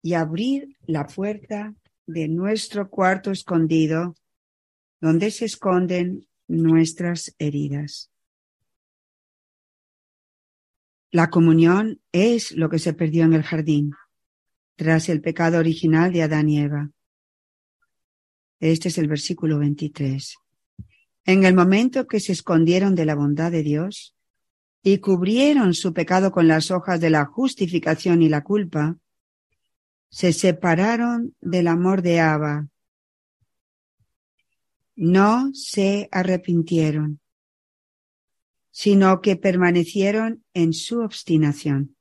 y 0.00 0.14
abrir 0.14 0.78
la 0.86 1.06
puerta 1.06 1.74
de 2.06 2.28
nuestro 2.28 2.88
cuarto 2.88 3.30
escondido, 3.30 4.14
donde 5.00 5.30
se 5.30 5.44
esconden 5.44 6.26
nuestras 6.48 7.34
heridas. 7.38 8.10
La 11.10 11.30
comunión 11.30 12.00
es 12.12 12.52
lo 12.52 12.68
que 12.68 12.78
se 12.78 12.92
perdió 12.92 13.24
en 13.24 13.32
el 13.32 13.42
jardín 13.42 13.92
tras 14.76 15.08
el 15.08 15.20
pecado 15.20 15.58
original 15.58 16.12
de 16.12 16.22
Adán 16.22 16.48
y 16.48 16.60
Eva. 16.60 16.90
Este 18.60 18.88
es 18.88 18.98
el 18.98 19.08
versículo 19.08 19.58
23. 19.58 20.36
En 21.24 21.44
el 21.44 21.54
momento 21.54 22.06
que 22.06 22.20
se 22.20 22.32
escondieron 22.32 22.94
de 22.94 23.06
la 23.06 23.14
bondad 23.14 23.50
de 23.50 23.62
Dios 23.62 24.14
y 24.82 24.98
cubrieron 24.98 25.74
su 25.74 25.92
pecado 25.92 26.30
con 26.30 26.46
las 26.46 26.70
hojas 26.70 27.00
de 27.00 27.10
la 27.10 27.24
justificación 27.24 28.22
y 28.22 28.28
la 28.28 28.44
culpa, 28.44 28.96
se 30.08 30.32
separaron 30.32 31.34
del 31.40 31.68
amor 31.68 32.02
de 32.02 32.20
Abba. 32.20 32.68
No 34.94 35.52
se 35.52 36.08
arrepintieron, 36.10 37.20
sino 38.70 39.20
que 39.20 39.36
permanecieron 39.36 40.44
en 40.54 40.72
su 40.72 41.00
obstinación. 41.00 41.96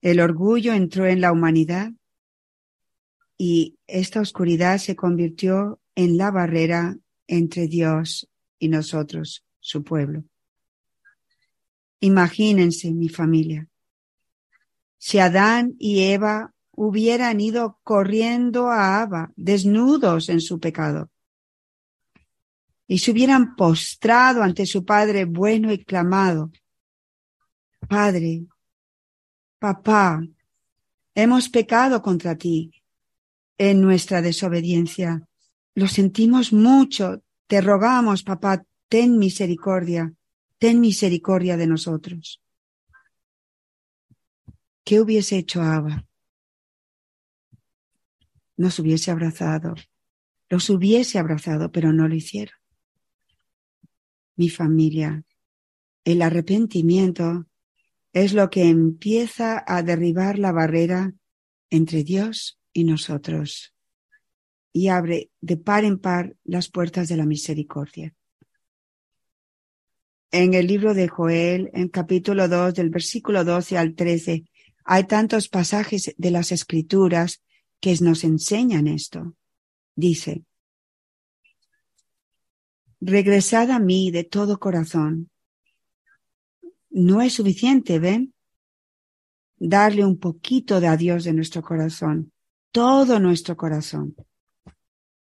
El 0.00 0.20
orgullo 0.20 0.72
entró 0.72 1.06
en 1.06 1.20
la 1.20 1.32
humanidad 1.32 1.92
y 3.36 3.78
esta 3.86 4.20
oscuridad 4.20 4.78
se 4.78 4.94
convirtió 4.94 5.80
en 5.94 6.16
la 6.16 6.30
barrera 6.30 6.96
entre 7.26 7.66
Dios 7.66 8.28
y 8.58 8.68
nosotros, 8.68 9.44
su 9.58 9.82
pueblo. 9.82 10.24
Imagínense 11.98 12.92
mi 12.92 13.08
familia 13.08 13.68
si 14.98 15.18
Adán 15.18 15.74
y 15.78 16.02
Eva 16.04 16.52
hubieran 16.72 17.40
ido 17.40 17.78
corriendo 17.82 18.70
a 18.70 19.00
Abba, 19.00 19.32
desnudos 19.36 20.28
en 20.28 20.40
su 20.40 20.60
pecado, 20.60 21.10
y 22.86 22.98
se 22.98 23.10
hubieran 23.10 23.56
postrado 23.56 24.42
ante 24.42 24.66
su 24.66 24.84
Padre 24.84 25.24
bueno 25.24 25.72
y 25.72 25.84
clamado, 25.84 26.50
Padre, 27.88 28.46
papá, 29.58 30.22
hemos 31.14 31.48
pecado 31.48 32.02
contra 32.02 32.36
ti 32.36 32.72
en 33.58 33.80
nuestra 33.80 34.22
desobediencia. 34.22 35.26
Lo 35.74 35.86
sentimos 35.86 36.52
mucho. 36.52 37.22
Te 37.46 37.60
rogamos, 37.60 38.22
papá, 38.22 38.64
ten 38.88 39.18
misericordia, 39.18 40.12
ten 40.58 40.80
misericordia 40.80 41.56
de 41.56 41.66
nosotros. 41.66 42.40
¿Qué 44.86 45.00
hubiese 45.00 45.36
hecho 45.36 45.62
Abba? 45.62 46.06
Nos 48.56 48.78
hubiese 48.78 49.10
abrazado, 49.10 49.74
los 50.48 50.70
hubiese 50.70 51.18
abrazado, 51.18 51.72
pero 51.72 51.92
no 51.92 52.06
lo 52.06 52.14
hicieron. 52.14 52.54
Mi 54.36 54.48
familia, 54.48 55.24
el 56.04 56.22
arrepentimiento 56.22 57.46
es 58.12 58.32
lo 58.32 58.48
que 58.48 58.68
empieza 58.68 59.64
a 59.66 59.82
derribar 59.82 60.38
la 60.38 60.52
barrera 60.52 61.12
entre 61.68 62.04
Dios 62.04 62.60
y 62.72 62.84
nosotros 62.84 63.74
y 64.72 64.86
abre 64.86 65.32
de 65.40 65.56
par 65.56 65.84
en 65.84 65.98
par 65.98 66.36
las 66.44 66.68
puertas 66.68 67.08
de 67.08 67.16
la 67.16 67.26
misericordia. 67.26 68.14
en 70.30 70.54
el 70.54 70.66
libro 70.66 70.92
de 70.92 71.08
Joel, 71.08 71.70
en 71.72 71.88
capítulo 71.88 72.46
2, 72.46 72.74
del 72.74 72.90
versículo 72.90 73.42
12 73.42 73.78
al 73.78 73.94
13, 73.94 74.44
hay 74.88 75.04
tantos 75.04 75.48
pasajes 75.48 76.14
de 76.16 76.30
las 76.30 76.52
escrituras 76.52 77.42
que 77.80 77.96
nos 78.00 78.22
enseñan 78.22 78.86
esto. 78.86 79.34
Dice, 79.96 80.44
regresad 83.00 83.72
a 83.72 83.80
mí 83.80 84.12
de 84.12 84.22
todo 84.22 84.60
corazón. 84.60 85.28
No 86.88 87.20
es 87.20 87.32
suficiente, 87.32 87.98
¿ven? 87.98 88.32
Darle 89.58 90.04
un 90.04 90.18
poquito 90.20 90.78
de 90.80 90.86
a 90.86 90.96
Dios 90.96 91.24
de 91.24 91.32
nuestro 91.32 91.62
corazón, 91.62 92.32
todo 92.70 93.18
nuestro 93.18 93.56
corazón. 93.56 94.14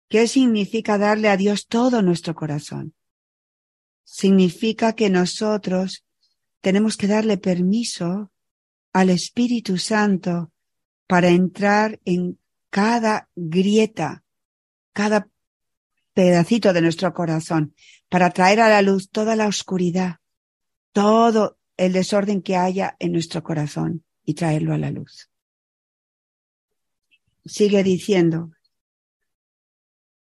¿Qué 0.08 0.28
significa 0.28 0.98
darle 0.98 1.28
a 1.28 1.36
Dios 1.36 1.68
todo 1.68 2.02
nuestro 2.02 2.36
corazón? 2.36 2.94
Significa 4.06 4.94
que 4.94 5.10
nosotros 5.10 6.06
tenemos 6.62 6.96
que 6.96 7.08
darle 7.08 7.38
permiso 7.38 8.32
al 8.94 9.10
Espíritu 9.10 9.78
Santo 9.78 10.52
para 11.08 11.30
entrar 11.30 12.00
en 12.06 12.40
cada 12.70 13.30
grieta, 13.36 14.24
cada 14.94 15.30
pedacito 16.14 16.74
de 16.74 16.82
nuestro 16.82 17.14
corazón, 17.14 17.76
para 18.10 18.32
traer 18.32 18.60
a 18.60 18.70
la 18.70 18.82
luz 18.82 19.10
toda 19.10 19.36
la 19.36 19.48
oscuridad, 19.48 20.18
todo 20.92 21.58
el 21.78 21.94
desorden 21.94 22.42
que 22.42 22.56
haya 22.56 22.96
en 23.00 23.14
nuestro 23.14 23.44
corazón 23.44 24.04
y 24.26 24.34
traerlo 24.34 24.74
a 24.74 24.78
la 24.78 24.92
luz. 24.92 25.30
Sigue 27.46 27.84
diciendo 27.84 28.52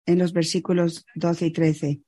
en 0.05 0.17
los 0.17 0.33
versículos 0.33 1.05
12 1.15 1.45
y 1.45 1.51
13. 1.51 2.01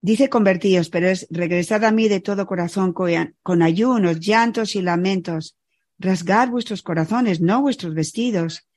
Dice 0.00 0.28
convertíos, 0.28 0.90
pero 0.90 1.08
es 1.08 1.26
regresad 1.30 1.84
a 1.84 1.90
mí 1.90 2.08
de 2.08 2.20
todo 2.20 2.46
corazón 2.46 2.92
con 2.92 3.62
ayunos, 3.62 4.20
llantos 4.20 4.76
y 4.76 4.82
lamentos. 4.82 5.56
Rasgad 5.98 6.50
vuestros 6.50 6.82
corazones, 6.82 7.40
no 7.40 7.60
vuestros 7.62 7.94
vestidos. 7.94 8.68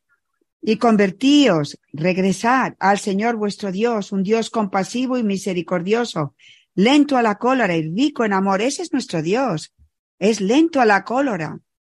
Y 0.63 0.77
convertíos, 0.77 1.79
regresad 1.93 2.73
al 2.79 2.97
Señor 2.97 3.35
vuestro 3.35 3.71
Dios, 3.71 4.11
un 4.11 4.23
Dios 4.23 4.49
compasivo 4.49 5.17
y 5.17 5.23
misericordioso, 5.23 6.35
lento 6.75 7.17
a 7.17 7.21
la 7.21 7.35
cólera 7.35 7.75
y 7.75 7.83
rico 7.93 8.25
en 8.25 8.33
amor. 8.33 8.61
Ese 8.61 8.81
es 8.81 8.93
nuestro 8.93 9.21
Dios. 9.21 9.73
Es 10.17 10.41
lento 10.41 10.81
a 10.81 10.85
la 10.85 11.03
cólera 11.03 11.59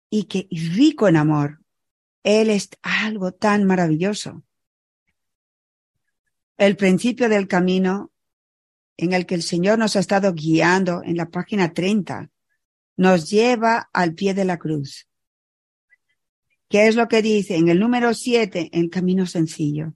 y 0.09 0.25
que 0.25 0.47
y 0.49 0.69
rico 0.69 1.07
en 1.07 1.15
amor. 1.15 1.59
Él 2.23 2.49
es 2.49 2.69
algo 2.81 3.31
tan 3.31 3.65
maravilloso. 3.65 4.43
El 6.57 6.75
principio 6.75 7.29
del 7.29 7.47
camino 7.47 8.10
en 8.97 9.13
el 9.13 9.25
que 9.25 9.35
el 9.35 9.43
Señor 9.43 9.79
nos 9.79 9.95
ha 9.95 9.99
estado 9.99 10.33
guiando 10.33 11.01
en 11.03 11.17
la 11.17 11.29
página 11.29 11.73
30, 11.73 12.29
nos 12.97 13.29
lleva 13.29 13.89
al 13.93 14.13
pie 14.13 14.33
de 14.33 14.45
la 14.45 14.57
cruz. 14.57 15.07
¿Qué 16.69 16.87
es 16.87 16.95
lo 16.95 17.07
que 17.07 17.21
dice 17.21 17.55
en 17.55 17.67
el 17.67 17.79
número 17.79 18.13
7, 18.13 18.69
en 18.71 18.89
camino 18.89 19.25
sencillo? 19.25 19.93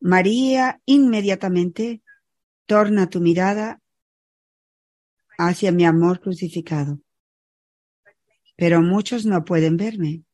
María 0.00 0.80
inmediatamente 0.84 2.02
torna 2.66 3.08
tu 3.08 3.20
mirada 3.20 3.80
hacia 5.38 5.72
mi 5.72 5.84
amor 5.84 6.20
crucificado. 6.20 7.00
Pero 8.56 8.82
muchos 8.82 9.26
no 9.26 9.44
pueden 9.44 9.76
verme 9.76 10.24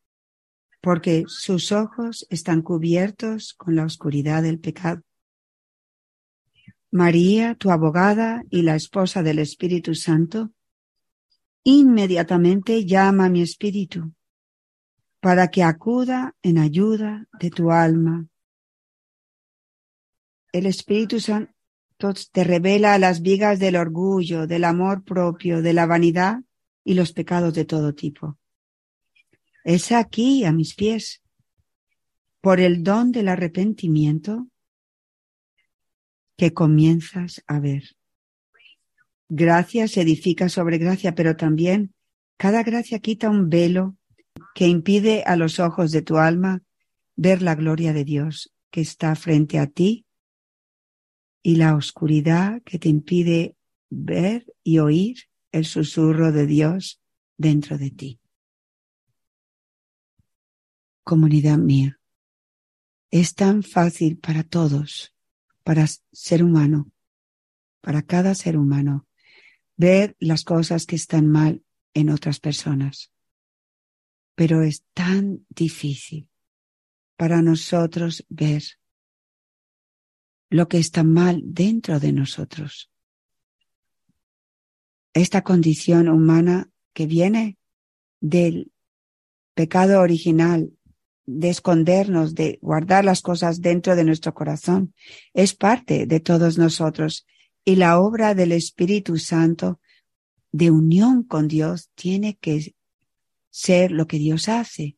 porque 0.80 1.24
sus 1.26 1.72
ojos 1.72 2.26
están 2.30 2.62
cubiertos 2.62 3.54
con 3.54 3.76
la 3.76 3.84
oscuridad 3.84 4.42
del 4.42 4.60
pecado. 4.60 5.02
María, 6.90 7.54
tu 7.54 7.70
abogada 7.70 8.42
y 8.50 8.62
la 8.62 8.74
esposa 8.74 9.22
del 9.22 9.38
Espíritu 9.38 9.94
Santo, 9.94 10.52
inmediatamente 11.64 12.86
llama 12.86 13.26
a 13.26 13.28
mi 13.28 13.42
espíritu 13.42 14.12
para 15.20 15.48
que 15.48 15.62
acuda 15.62 16.34
en 16.42 16.58
ayuda 16.58 17.26
de 17.38 17.50
tu 17.50 17.70
alma. 17.70 18.26
El 20.52 20.66
Espíritu 20.66 21.20
Santo 21.20 21.52
te 22.32 22.44
revela 22.44 22.98
las 22.98 23.20
vigas 23.20 23.58
del 23.58 23.76
orgullo, 23.76 24.46
del 24.46 24.64
amor 24.64 25.04
propio, 25.04 25.60
de 25.60 25.72
la 25.72 25.86
vanidad 25.86 26.40
y 26.84 26.94
los 26.94 27.12
pecados 27.12 27.52
de 27.54 27.64
todo 27.64 27.94
tipo. 27.94 28.38
Es 29.64 29.92
aquí, 29.92 30.44
a 30.44 30.52
mis 30.52 30.74
pies, 30.74 31.20
por 32.40 32.60
el 32.60 32.82
don 32.82 33.10
del 33.10 33.28
arrepentimiento, 33.28 34.46
que 36.38 36.54
comienzas 36.54 37.42
a 37.48 37.58
ver. 37.58 37.96
Gracia 39.28 39.88
se 39.88 40.02
edifica 40.02 40.48
sobre 40.48 40.78
gracia, 40.78 41.14
pero 41.14 41.36
también 41.36 41.92
cada 42.38 42.62
gracia 42.62 43.00
quita 43.00 43.28
un 43.28 43.50
velo 43.50 43.96
que 44.54 44.68
impide 44.68 45.24
a 45.24 45.34
los 45.34 45.58
ojos 45.58 45.90
de 45.90 46.00
tu 46.00 46.16
alma 46.16 46.62
ver 47.16 47.42
la 47.42 47.56
gloria 47.56 47.92
de 47.92 48.04
Dios 48.04 48.54
que 48.70 48.80
está 48.80 49.16
frente 49.16 49.58
a 49.58 49.66
ti 49.66 50.06
y 51.42 51.56
la 51.56 51.74
oscuridad 51.74 52.62
que 52.62 52.78
te 52.78 52.88
impide 52.88 53.56
ver 53.90 54.46
y 54.62 54.78
oír 54.78 55.16
el 55.50 55.64
susurro 55.64 56.30
de 56.30 56.46
Dios 56.46 57.02
dentro 57.36 57.78
de 57.78 57.90
ti. 57.90 58.20
Comunidad 61.02 61.58
mía, 61.58 61.98
es 63.10 63.34
tan 63.34 63.64
fácil 63.64 64.18
para 64.18 64.44
todos 64.44 65.17
para 65.68 65.86
ser 65.86 66.42
humano, 66.42 66.90
para 67.82 68.00
cada 68.00 68.34
ser 68.34 68.56
humano, 68.56 69.06
ver 69.76 70.16
las 70.18 70.42
cosas 70.42 70.86
que 70.86 70.96
están 70.96 71.26
mal 71.26 71.62
en 71.92 72.08
otras 72.08 72.40
personas. 72.40 73.12
Pero 74.34 74.62
es 74.62 74.84
tan 74.94 75.44
difícil 75.50 76.30
para 77.18 77.42
nosotros 77.42 78.24
ver 78.30 78.62
lo 80.48 80.68
que 80.68 80.78
está 80.78 81.04
mal 81.04 81.42
dentro 81.44 82.00
de 82.00 82.12
nosotros. 82.12 82.90
Esta 85.12 85.42
condición 85.42 86.08
humana 86.08 86.70
que 86.94 87.06
viene 87.06 87.58
del 88.20 88.72
pecado 89.52 90.00
original 90.00 90.72
de 91.30 91.50
escondernos, 91.50 92.34
de 92.34 92.58
guardar 92.62 93.04
las 93.04 93.20
cosas 93.20 93.60
dentro 93.60 93.94
de 93.96 94.04
nuestro 94.04 94.32
corazón, 94.32 94.94
es 95.34 95.54
parte 95.54 96.06
de 96.06 96.20
todos 96.20 96.56
nosotros. 96.56 97.26
Y 97.66 97.76
la 97.76 98.00
obra 98.00 98.34
del 98.34 98.52
Espíritu 98.52 99.18
Santo 99.18 99.78
de 100.52 100.70
unión 100.70 101.22
con 101.22 101.46
Dios 101.46 101.90
tiene 101.94 102.38
que 102.38 102.74
ser 103.50 103.90
lo 103.90 104.06
que 104.06 104.16
Dios 104.16 104.48
hace. 104.48 104.96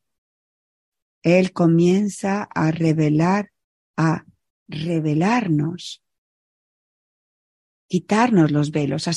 Él 1.21 1.51
comienza 1.51 2.43
a 2.43 2.71
revelar, 2.71 3.51
a 3.97 4.25
revelarnos, 4.69 6.01
quitarnos 7.87 8.51
los 8.51 8.71
velos. 8.71 9.09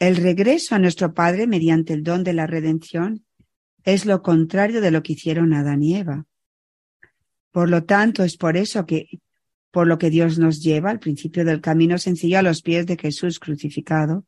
El 0.00 0.16
regreso 0.16 0.74
a 0.74 0.80
nuestro 0.80 1.14
Padre 1.14 1.46
mediante 1.46 1.92
el 1.92 2.02
don 2.02 2.24
de 2.24 2.32
la 2.32 2.48
redención 2.48 3.25
es 3.86 4.04
lo 4.04 4.20
contrario 4.20 4.80
de 4.80 4.90
lo 4.90 5.02
que 5.02 5.14
hicieron 5.14 5.54
Adán 5.54 5.82
y 5.82 5.94
Eva. 5.94 6.26
Por 7.52 7.70
lo 7.70 7.84
tanto, 7.84 8.24
es 8.24 8.36
por 8.36 8.56
eso 8.56 8.84
que, 8.84 9.08
por 9.70 9.86
lo 9.86 9.96
que 9.96 10.10
Dios 10.10 10.38
nos 10.38 10.60
lleva 10.60 10.90
al 10.90 10.98
principio 10.98 11.44
del 11.44 11.60
camino 11.60 11.96
sencillo 11.96 12.40
a 12.40 12.42
los 12.42 12.62
pies 12.62 12.84
de 12.86 12.98
Jesús 12.98 13.38
crucificado, 13.38 14.26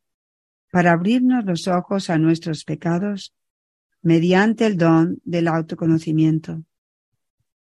para 0.70 0.92
abrirnos 0.92 1.44
los 1.44 1.66
ojos 1.66 2.08
a 2.08 2.18
nuestros 2.18 2.64
pecados 2.64 3.34
mediante 4.00 4.64
el 4.64 4.76
don 4.76 5.20
del 5.24 5.48
autoconocimiento, 5.48 6.62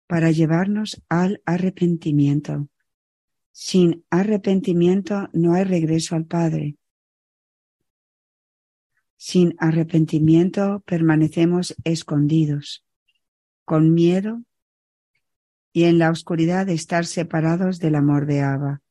para 0.07 0.31
llevarnos 0.31 1.03
al 1.09 1.41
arrepentimiento. 1.47 2.69
Sin 3.53 4.05
arrepentimiento 4.11 5.31
no 5.33 5.55
hay 5.55 5.65
regreso 5.65 6.15
al 6.15 6.27
Padre. 6.27 6.77
Sin 9.17 9.55
arrepentimiento 9.59 10.83
permanecemos 10.87 11.75
escondidos, 11.85 12.85
con 13.65 13.95
miedo 13.95 14.43
y 15.73 15.85
en 15.85 15.99
la 15.99 16.11
oscuridad 16.11 16.67
de 16.67 16.75
estar 16.75 17.07
separados 17.07 17.79
del 17.79 17.95
amor 17.95 18.27
de 18.27 18.43
Abba. 18.43 18.83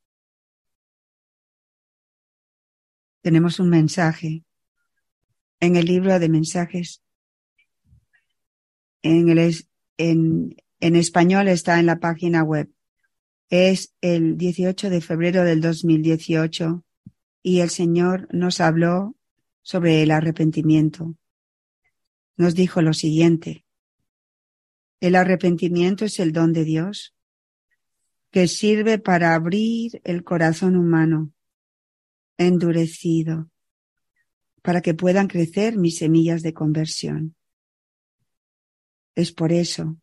Tenemos 3.21 3.59
un 3.59 3.69
mensaje 3.69 4.43
en 5.59 5.75
el 5.75 5.85
libro 5.85 6.19
de 6.19 6.29
mensajes. 6.29 7.01
En, 9.01 9.29
el, 9.29 9.55
en, 9.97 10.55
en 10.79 10.95
español 10.95 11.47
está 11.47 11.79
en 11.79 11.85
la 11.85 11.99
página 11.99 12.43
web. 12.43 12.69
Es 13.49 13.93
el 14.01 14.37
18 14.37 14.89
de 14.89 15.01
febrero 15.01 15.43
del 15.43 15.61
2018 15.61 16.83
y 17.43 17.59
el 17.59 17.69
Señor 17.69 18.27
nos 18.31 18.59
habló 18.59 19.15
sobre 19.65 20.03
el 20.03 20.11
arrepentimiento. 20.11 21.15
Nos 22.37 22.53
dijo 22.53 22.83
lo 22.83 22.93
siguiente. 22.93 23.65
El 24.99 25.15
arrepentimiento 25.15 26.05
es 26.05 26.19
el 26.19 26.33
don 26.33 26.53
de 26.53 26.63
Dios 26.63 27.15
que 28.29 28.47
sirve 28.47 28.99
para 28.99 29.33
abrir 29.33 30.01
el 30.03 30.23
corazón 30.23 30.75
humano 30.75 31.33
endurecido 32.37 33.49
para 34.61 34.81
que 34.81 34.93
puedan 34.93 35.27
crecer 35.27 35.77
mis 35.77 35.97
semillas 35.97 36.43
de 36.43 36.53
conversión. 36.53 37.35
Es 39.15 39.31
por 39.31 39.51
eso 39.51 39.97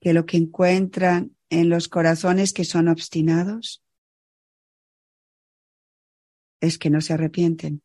que 0.00 0.14
lo 0.14 0.24
que 0.24 0.38
encuentran 0.38 1.36
en 1.50 1.68
los 1.68 1.88
corazones 1.88 2.54
que 2.54 2.64
son 2.64 2.88
obstinados 2.88 3.84
es 6.60 6.78
que 6.78 6.88
no 6.88 7.02
se 7.02 7.12
arrepienten. 7.12 7.83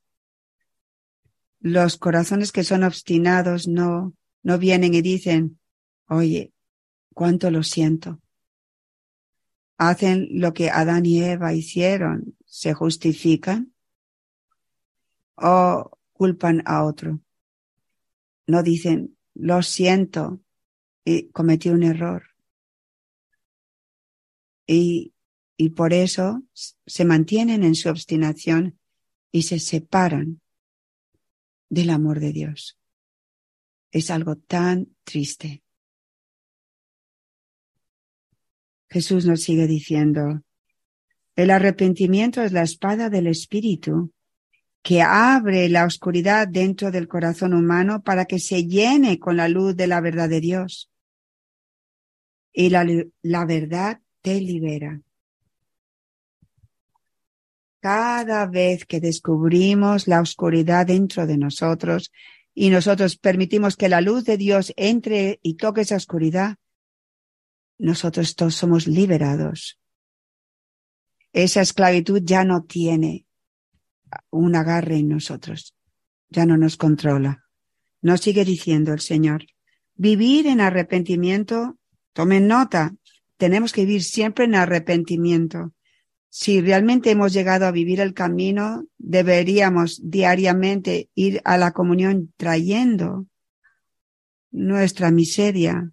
Los 1.60 1.98
corazones 1.98 2.52
que 2.52 2.64
son 2.64 2.84
obstinados 2.84 3.68
no, 3.68 4.14
no 4.44 4.58
vienen 4.58 4.94
y 4.94 5.02
dicen, 5.02 5.60
oye, 6.08 6.54
cuánto 7.14 7.52
lo 7.52 7.64
siento. 7.64 8.22
Hacen 9.78 10.28
lo 10.32 10.54
que 10.54 10.70
Adán 10.70 11.06
y 11.06 11.22
Eva 11.22 11.54
hicieron, 11.54 12.38
se 12.46 12.74
justifican 12.74 13.74
o 15.36 15.92
culpan 16.14 16.62
a 16.66 16.84
otro. 16.84 17.20
No 18.48 18.64
dicen, 18.64 19.18
lo 19.36 19.62
siento, 19.62 20.42
y 21.06 21.30
cometí 21.30 21.70
un 21.70 21.84
error. 21.84 22.24
Y, 24.66 25.14
y 25.58 25.70
por 25.72 25.94
eso 25.94 26.44
se 26.86 27.06
mantienen 27.06 27.64
en 27.64 27.76
su 27.76 27.90
obstinación 27.90 28.80
y 29.32 29.44
se 29.44 29.60
separan 29.60 30.42
del 31.70 31.92
amor 31.92 32.20
de 32.20 32.34
Dios. 32.34 32.78
Es 33.92 34.12
algo 34.12 34.36
tan 34.36 34.96
triste. 35.04 35.64
Jesús 38.90 39.26
nos 39.26 39.42
sigue 39.42 39.68
diciendo, 39.68 40.42
el 41.36 41.52
arrepentimiento 41.52 42.42
es 42.42 42.52
la 42.52 42.64
espada 42.64 43.10
del 43.10 43.28
Espíritu 43.28 44.12
que 44.82 45.02
abre 45.02 45.70
la 45.70 45.86
oscuridad 45.86 46.48
dentro 46.48 46.92
del 46.92 47.08
corazón 47.08 47.54
humano 47.54 48.02
para 48.04 48.26
que 48.26 48.40
se 48.40 48.66
llene 48.66 49.20
con 49.20 49.38
la 49.38 49.48
luz 49.48 49.76
de 49.76 49.88
la 49.88 50.02
verdad 50.02 50.30
de 50.30 50.42
Dios. 50.42 50.90
Y 52.52 52.70
la, 52.70 52.86
la 53.22 53.46
verdad 53.46 54.02
te 54.22 54.42
libera. 54.42 55.02
Cada 57.82 58.46
vez 58.46 58.86
que 58.86 59.00
descubrimos 59.00 60.08
la 60.08 60.22
oscuridad 60.22 60.88
dentro 60.88 61.26
de 61.26 61.38
nosotros 61.38 62.12
y 62.54 62.70
nosotros 62.70 63.16
permitimos 63.16 63.78
que 63.78 63.88
la 63.88 64.02
luz 64.02 64.26
de 64.26 64.38
Dios 64.38 64.74
entre 64.76 65.40
y 65.42 65.56
toque 65.56 65.82
esa 65.82 65.96
oscuridad, 65.96 66.58
nosotros 67.78 68.36
todos 68.36 68.56
somos 68.56 68.86
liberados. 68.88 69.80
Esa 71.32 71.62
esclavitud 71.62 72.22
ya 72.24 72.44
no 72.44 72.64
tiene 72.64 73.26
un 74.30 74.56
agarre 74.56 74.98
en 74.98 75.08
nosotros, 75.08 75.76
ya 76.30 76.46
no 76.46 76.58
nos 76.58 76.76
controla. 76.76 77.46
Nos 78.02 78.22
sigue 78.22 78.44
diciendo 78.44 78.92
el 78.92 79.00
Señor, 79.00 79.46
vivir 79.96 80.48
en 80.48 80.60
arrepentimiento, 80.60 81.78
tomen 82.14 82.48
nota, 82.48 82.96
tenemos 83.38 83.72
que 83.72 83.86
vivir 83.86 84.04
siempre 84.04 84.46
en 84.46 84.56
arrepentimiento. 84.56 85.74
Si 86.30 86.62
realmente 86.62 87.10
hemos 87.10 87.34
llegado 87.34 87.66
a 87.66 87.72
vivir 87.72 88.00
el 88.00 88.14
camino, 88.14 88.86
deberíamos 88.98 90.00
diariamente 90.04 91.10
ir 91.16 91.42
a 91.44 91.58
la 91.58 91.72
comunión 91.72 92.34
trayendo 92.38 93.26
nuestra 94.52 95.12
miseria, 95.12 95.92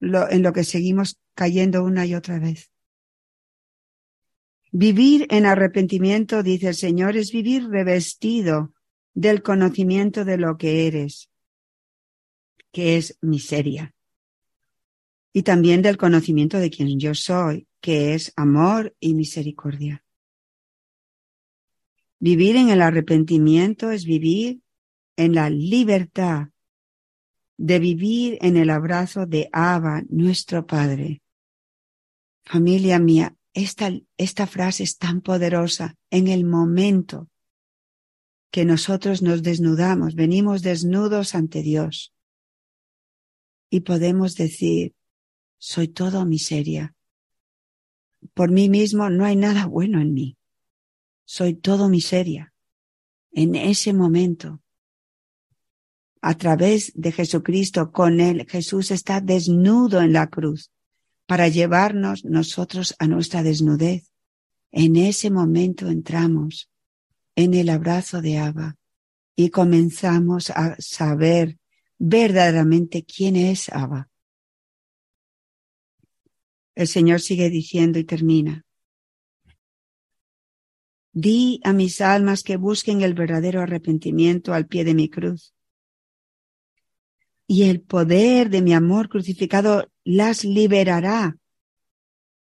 en 0.00 0.42
lo 0.42 0.52
que 0.52 0.64
seguimos 0.64 1.18
cayendo 1.34 1.84
una 1.84 2.06
y 2.06 2.14
otra 2.14 2.38
vez. 2.38 2.70
Vivir 4.70 5.26
en 5.30 5.46
arrepentimiento, 5.46 6.42
dice 6.42 6.68
el 6.68 6.74
Señor, 6.74 7.16
es 7.16 7.32
vivir 7.32 7.68
revestido 7.68 8.72
del 9.14 9.42
conocimiento 9.42 10.24
de 10.24 10.36
lo 10.36 10.58
que 10.58 10.86
eres, 10.86 11.30
que 12.72 12.96
es 12.96 13.16
miseria, 13.20 13.94
y 15.36 15.42
también 15.42 15.82
del 15.82 15.96
conocimiento 15.96 16.58
de 16.58 16.70
quien 16.70 16.98
yo 16.98 17.12
soy, 17.12 17.66
que 17.80 18.14
es 18.14 18.32
amor 18.36 18.94
y 19.00 19.14
misericordia. 19.14 20.04
Vivir 22.20 22.54
en 22.54 22.70
el 22.70 22.80
arrepentimiento 22.80 23.90
es 23.90 24.04
vivir 24.04 24.62
en 25.16 25.34
la 25.34 25.50
libertad 25.50 26.50
de 27.56 27.78
vivir 27.80 28.38
en 28.42 28.56
el 28.56 28.70
abrazo 28.70 29.26
de 29.26 29.48
Abba, 29.52 30.04
nuestro 30.08 30.66
Padre. 30.66 31.20
Familia 32.44 33.00
mía, 33.00 33.36
esta, 33.52 33.90
esta 34.16 34.46
frase 34.46 34.84
es 34.84 34.98
tan 34.98 35.20
poderosa 35.20 35.96
en 36.10 36.28
el 36.28 36.44
momento 36.44 37.28
que 38.52 38.64
nosotros 38.64 39.20
nos 39.20 39.42
desnudamos, 39.42 40.14
venimos 40.14 40.62
desnudos 40.62 41.34
ante 41.34 41.60
Dios 41.62 42.14
y 43.68 43.80
podemos 43.80 44.36
decir, 44.36 44.94
soy 45.66 45.88
todo 45.88 46.26
miseria. 46.26 46.94
Por 48.34 48.50
mí 48.50 48.68
mismo 48.68 49.08
no 49.08 49.24
hay 49.24 49.34
nada 49.34 49.64
bueno 49.64 49.98
en 49.98 50.12
mí. 50.12 50.36
Soy 51.24 51.54
todo 51.54 51.88
miseria. 51.88 52.52
En 53.32 53.54
ese 53.54 53.94
momento, 53.94 54.60
a 56.20 56.34
través 56.36 56.92
de 56.94 57.12
Jesucristo, 57.12 57.92
con 57.92 58.20
Él, 58.20 58.46
Jesús 58.46 58.90
está 58.90 59.22
desnudo 59.22 60.02
en 60.02 60.12
la 60.12 60.26
cruz 60.26 60.70
para 61.24 61.48
llevarnos 61.48 62.26
nosotros 62.26 62.94
a 62.98 63.06
nuestra 63.06 63.42
desnudez. 63.42 64.12
En 64.70 64.96
ese 64.96 65.30
momento 65.30 65.88
entramos 65.88 66.68
en 67.36 67.54
el 67.54 67.70
abrazo 67.70 68.20
de 68.20 68.36
Abba 68.36 68.76
y 69.34 69.48
comenzamos 69.48 70.50
a 70.50 70.76
saber 70.78 71.56
verdaderamente 71.96 73.02
quién 73.02 73.36
es 73.36 73.70
Abba. 73.70 74.10
El 76.74 76.88
Señor 76.88 77.20
sigue 77.20 77.50
diciendo 77.50 77.98
y 77.98 78.04
termina. 78.04 78.64
Di 81.12 81.60
a 81.62 81.72
mis 81.72 82.00
almas 82.00 82.42
que 82.42 82.56
busquen 82.56 83.02
el 83.02 83.14
verdadero 83.14 83.60
arrepentimiento 83.60 84.52
al 84.52 84.66
pie 84.66 84.84
de 84.84 84.94
mi 84.94 85.08
cruz. 85.08 85.54
Y 87.46 87.64
el 87.64 87.82
poder 87.82 88.50
de 88.50 88.62
mi 88.62 88.72
amor 88.72 89.08
crucificado 89.08 89.92
las 90.02 90.44
liberará 90.44 91.36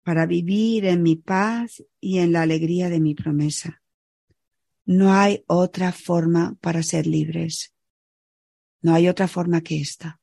para 0.04 0.26
vivir 0.26 0.86
en 0.86 1.04
mi 1.04 1.18
paz 1.18 1.84
y 2.00 2.20
en 2.20 2.32
la 2.32 2.42
alegría 2.42 2.90
de 2.90 3.00
mi 3.00 3.14
promesa. 3.14 3.82
No 4.86 5.14
hay 5.14 5.44
otra 5.48 5.92
forma 5.92 6.56
para 6.62 6.82
ser 6.82 7.06
libres. 7.06 7.74
No 8.82 8.94
hay 8.94 9.10
otra 9.10 9.28
forma 9.28 9.62
que 9.62 9.82
esta. 9.82 10.20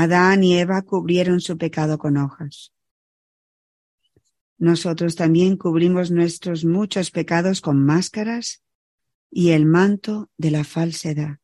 Adán 0.00 0.44
y 0.44 0.56
Eva 0.56 0.82
cubrieron 0.82 1.40
su 1.40 1.58
pecado 1.58 1.98
con 1.98 2.18
hojas. 2.18 2.72
Nosotros 4.56 5.16
también 5.16 5.56
cubrimos 5.56 6.12
nuestros 6.12 6.64
muchos 6.64 7.10
pecados 7.10 7.60
con 7.60 7.84
máscaras 7.84 8.62
y 9.28 9.50
el 9.50 9.66
manto 9.66 10.30
de 10.36 10.52
la 10.52 10.62
falsedad. 10.62 11.38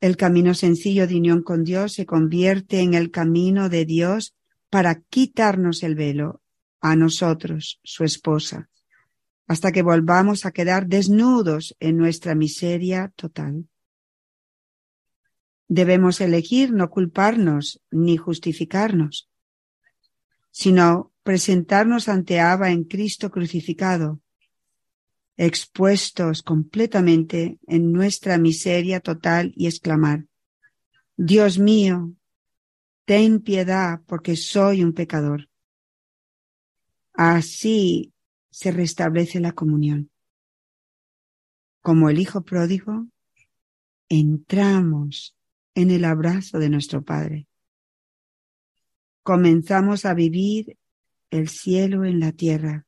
El 0.00 0.16
camino 0.16 0.54
sencillo 0.54 1.06
de 1.06 1.16
unión 1.16 1.42
con 1.42 1.64
Dios 1.64 1.92
se 1.92 2.06
convierte 2.06 2.80
en 2.80 2.94
el 2.94 3.10
camino 3.10 3.68
de 3.68 3.84
Dios 3.84 4.34
para 4.70 4.94
quitarnos 4.94 5.82
el 5.82 5.96
velo 5.96 6.40
a 6.80 6.96
nosotros, 6.96 7.78
su 7.84 8.04
esposa, 8.04 8.70
hasta 9.46 9.70
que 9.70 9.82
volvamos 9.82 10.46
a 10.46 10.52
quedar 10.52 10.86
desnudos 10.86 11.76
en 11.78 11.98
nuestra 11.98 12.34
miseria 12.34 13.12
total. 13.16 13.66
Debemos 15.74 16.20
elegir 16.20 16.70
no 16.70 16.90
culparnos 16.90 17.80
ni 17.90 18.18
justificarnos, 18.18 19.30
sino 20.50 21.14
presentarnos 21.22 22.10
ante 22.10 22.40
Abba 22.40 22.72
en 22.72 22.84
Cristo 22.84 23.30
crucificado, 23.30 24.20
expuestos 25.38 26.42
completamente 26.42 27.58
en 27.66 27.90
nuestra 27.90 28.36
miseria 28.36 29.00
total 29.00 29.54
y 29.56 29.66
exclamar, 29.66 30.26
Dios 31.16 31.58
mío, 31.58 32.12
ten 33.06 33.40
piedad 33.40 34.02
porque 34.06 34.36
soy 34.36 34.84
un 34.84 34.92
pecador. 34.92 35.48
Así 37.14 38.12
se 38.50 38.72
restablece 38.72 39.40
la 39.40 39.52
comunión. 39.52 40.10
Como 41.80 42.10
el 42.10 42.18
Hijo 42.18 42.42
pródigo, 42.42 43.06
entramos 44.10 45.34
en 45.74 45.90
el 45.90 46.04
abrazo 46.04 46.58
de 46.58 46.68
nuestro 46.68 47.02
Padre. 47.02 47.46
Comenzamos 49.22 50.04
a 50.04 50.14
vivir 50.14 50.76
el 51.30 51.48
cielo 51.48 52.04
en 52.04 52.20
la 52.20 52.32
tierra 52.32 52.86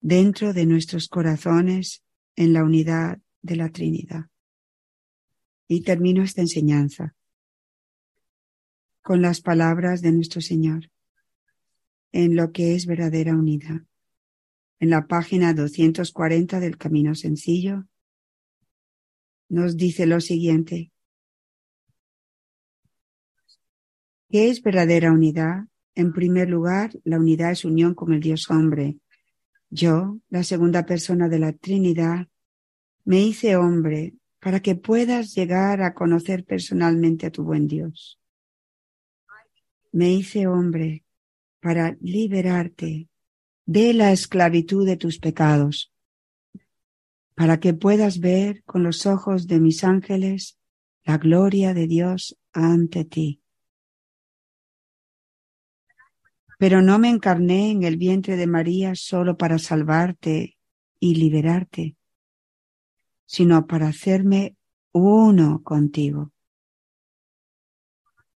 dentro 0.00 0.52
de 0.52 0.66
nuestros 0.66 1.08
corazones 1.08 2.02
en 2.36 2.52
la 2.52 2.62
unidad 2.62 3.18
de 3.42 3.56
la 3.56 3.70
Trinidad. 3.70 4.26
Y 5.66 5.82
termino 5.82 6.22
esta 6.22 6.40
enseñanza 6.40 7.14
con 9.02 9.22
las 9.22 9.40
palabras 9.40 10.02
de 10.02 10.12
nuestro 10.12 10.40
Señor 10.40 10.90
en 12.12 12.36
lo 12.36 12.52
que 12.52 12.74
es 12.74 12.86
verdadera 12.86 13.34
unidad. 13.34 13.82
en 14.80 14.90
la 14.90 15.08
página 15.08 15.54
240 15.54 16.60
del 16.60 16.78
Camino 16.78 17.16
Sencillo, 17.16 17.88
nos 19.48 19.76
dice 19.76 20.06
lo 20.06 20.20
siguiente. 20.20 20.92
¿Qué 24.30 24.50
es 24.50 24.62
verdadera 24.62 25.10
unidad? 25.10 25.64
En 25.94 26.12
primer 26.12 26.50
lugar, 26.50 26.90
la 27.04 27.18
unidad 27.18 27.50
es 27.50 27.64
unión 27.64 27.94
con 27.94 28.12
el 28.12 28.20
Dios 28.20 28.50
hombre. 28.50 28.98
Yo, 29.70 30.18
la 30.28 30.44
segunda 30.44 30.84
persona 30.84 31.28
de 31.28 31.38
la 31.38 31.52
Trinidad, 31.54 32.28
me 33.04 33.22
hice 33.22 33.56
hombre 33.56 34.14
para 34.38 34.60
que 34.60 34.74
puedas 34.74 35.34
llegar 35.34 35.80
a 35.80 35.94
conocer 35.94 36.44
personalmente 36.44 37.26
a 37.26 37.30
tu 37.30 37.42
buen 37.42 37.66
Dios. 37.66 38.20
Me 39.92 40.12
hice 40.12 40.46
hombre 40.46 41.04
para 41.60 41.96
liberarte 42.00 43.08
de 43.64 43.94
la 43.94 44.12
esclavitud 44.12 44.86
de 44.86 44.98
tus 44.98 45.18
pecados, 45.18 45.90
para 47.34 47.60
que 47.60 47.72
puedas 47.72 48.20
ver 48.20 48.62
con 48.64 48.82
los 48.82 49.06
ojos 49.06 49.46
de 49.46 49.58
mis 49.58 49.84
ángeles 49.84 50.58
la 51.04 51.16
gloria 51.16 51.72
de 51.72 51.86
Dios 51.86 52.38
ante 52.52 53.06
ti. 53.06 53.42
Pero 56.58 56.82
no 56.82 56.98
me 56.98 57.08
encarné 57.08 57.70
en 57.70 57.84
el 57.84 57.96
vientre 57.96 58.36
de 58.36 58.46
María 58.46 58.94
solo 58.94 59.36
para 59.36 59.58
salvarte 59.58 60.58
y 61.00 61.14
liberarte, 61.14 61.96
sino 63.24 63.66
para 63.66 63.88
hacerme 63.88 64.56
uno 64.92 65.62
contigo. 65.62 66.32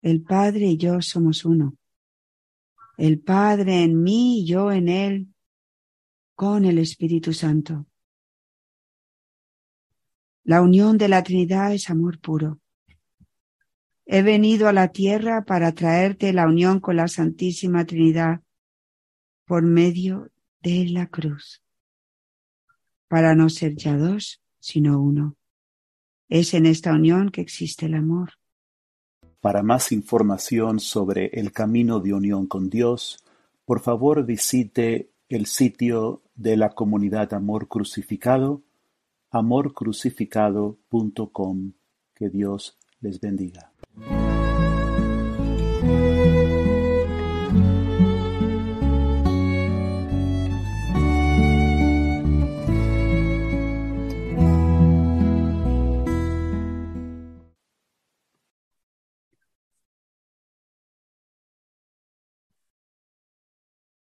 El 0.02 0.22
Padre 0.22 0.68
y 0.68 0.78
yo 0.78 1.02
somos 1.02 1.46
uno. 1.46 1.76
El 2.98 3.20
Padre 3.20 3.84
en 3.84 4.02
mí 4.02 4.42
y 4.42 4.46
yo 4.46 4.72
en 4.72 4.88
Él, 4.88 5.34
con 6.36 6.66
el 6.66 6.78
Espíritu 6.78 7.34
Santo. 7.34 7.88
La 10.44 10.62
unión 10.62 10.98
de 10.98 11.08
la 11.08 11.24
Trinidad 11.24 11.74
es 11.74 11.90
amor 11.90 12.20
puro. 12.20 12.60
He 14.06 14.24
venido 14.24 14.68
a 14.68 14.74
la 14.74 14.90
tierra 14.90 15.46
para 15.46 15.72
traerte 15.74 16.34
la 16.34 16.48
unión 16.48 16.80
con 16.80 16.98
la 16.98 17.08
Santísima 17.08 17.86
Trinidad 17.86 18.42
por 19.46 19.64
medio 19.64 20.32
de 20.62 20.88
la 20.90 21.08
cruz, 21.08 21.64
para 23.08 23.36
no 23.36 23.50
ser 23.50 23.76
ya 23.76 23.98
dos, 23.98 24.42
sino 24.60 25.02
uno. 25.02 25.36
Es 26.30 26.54
en 26.54 26.66
esta 26.66 26.94
unión 26.94 27.30
que 27.30 27.42
existe 27.42 27.88
el 27.88 27.96
amor. 27.96 28.34
Para 29.42 29.64
más 29.64 29.92
información 29.92 30.80
sobre 30.80 31.26
el 31.34 31.52
camino 31.52 32.00
de 32.00 32.14
unión 32.14 32.48
con 32.48 32.70
Dios, 32.70 33.26
por 33.66 33.82
favor 33.82 34.26
visite 34.26 35.12
el 35.30 35.48
sitio 35.48 36.22
de 36.36 36.58
la 36.58 36.70
comunidad 36.70 37.34
Amor 37.34 37.68
Crucificado, 37.68 38.62
amorcrucificado.com. 39.32 41.74
Que 42.14 42.30
Dios 42.30 42.78
les 43.00 43.20
bendiga. 43.20 43.71
Thank 44.00 44.36
you. 44.36 44.41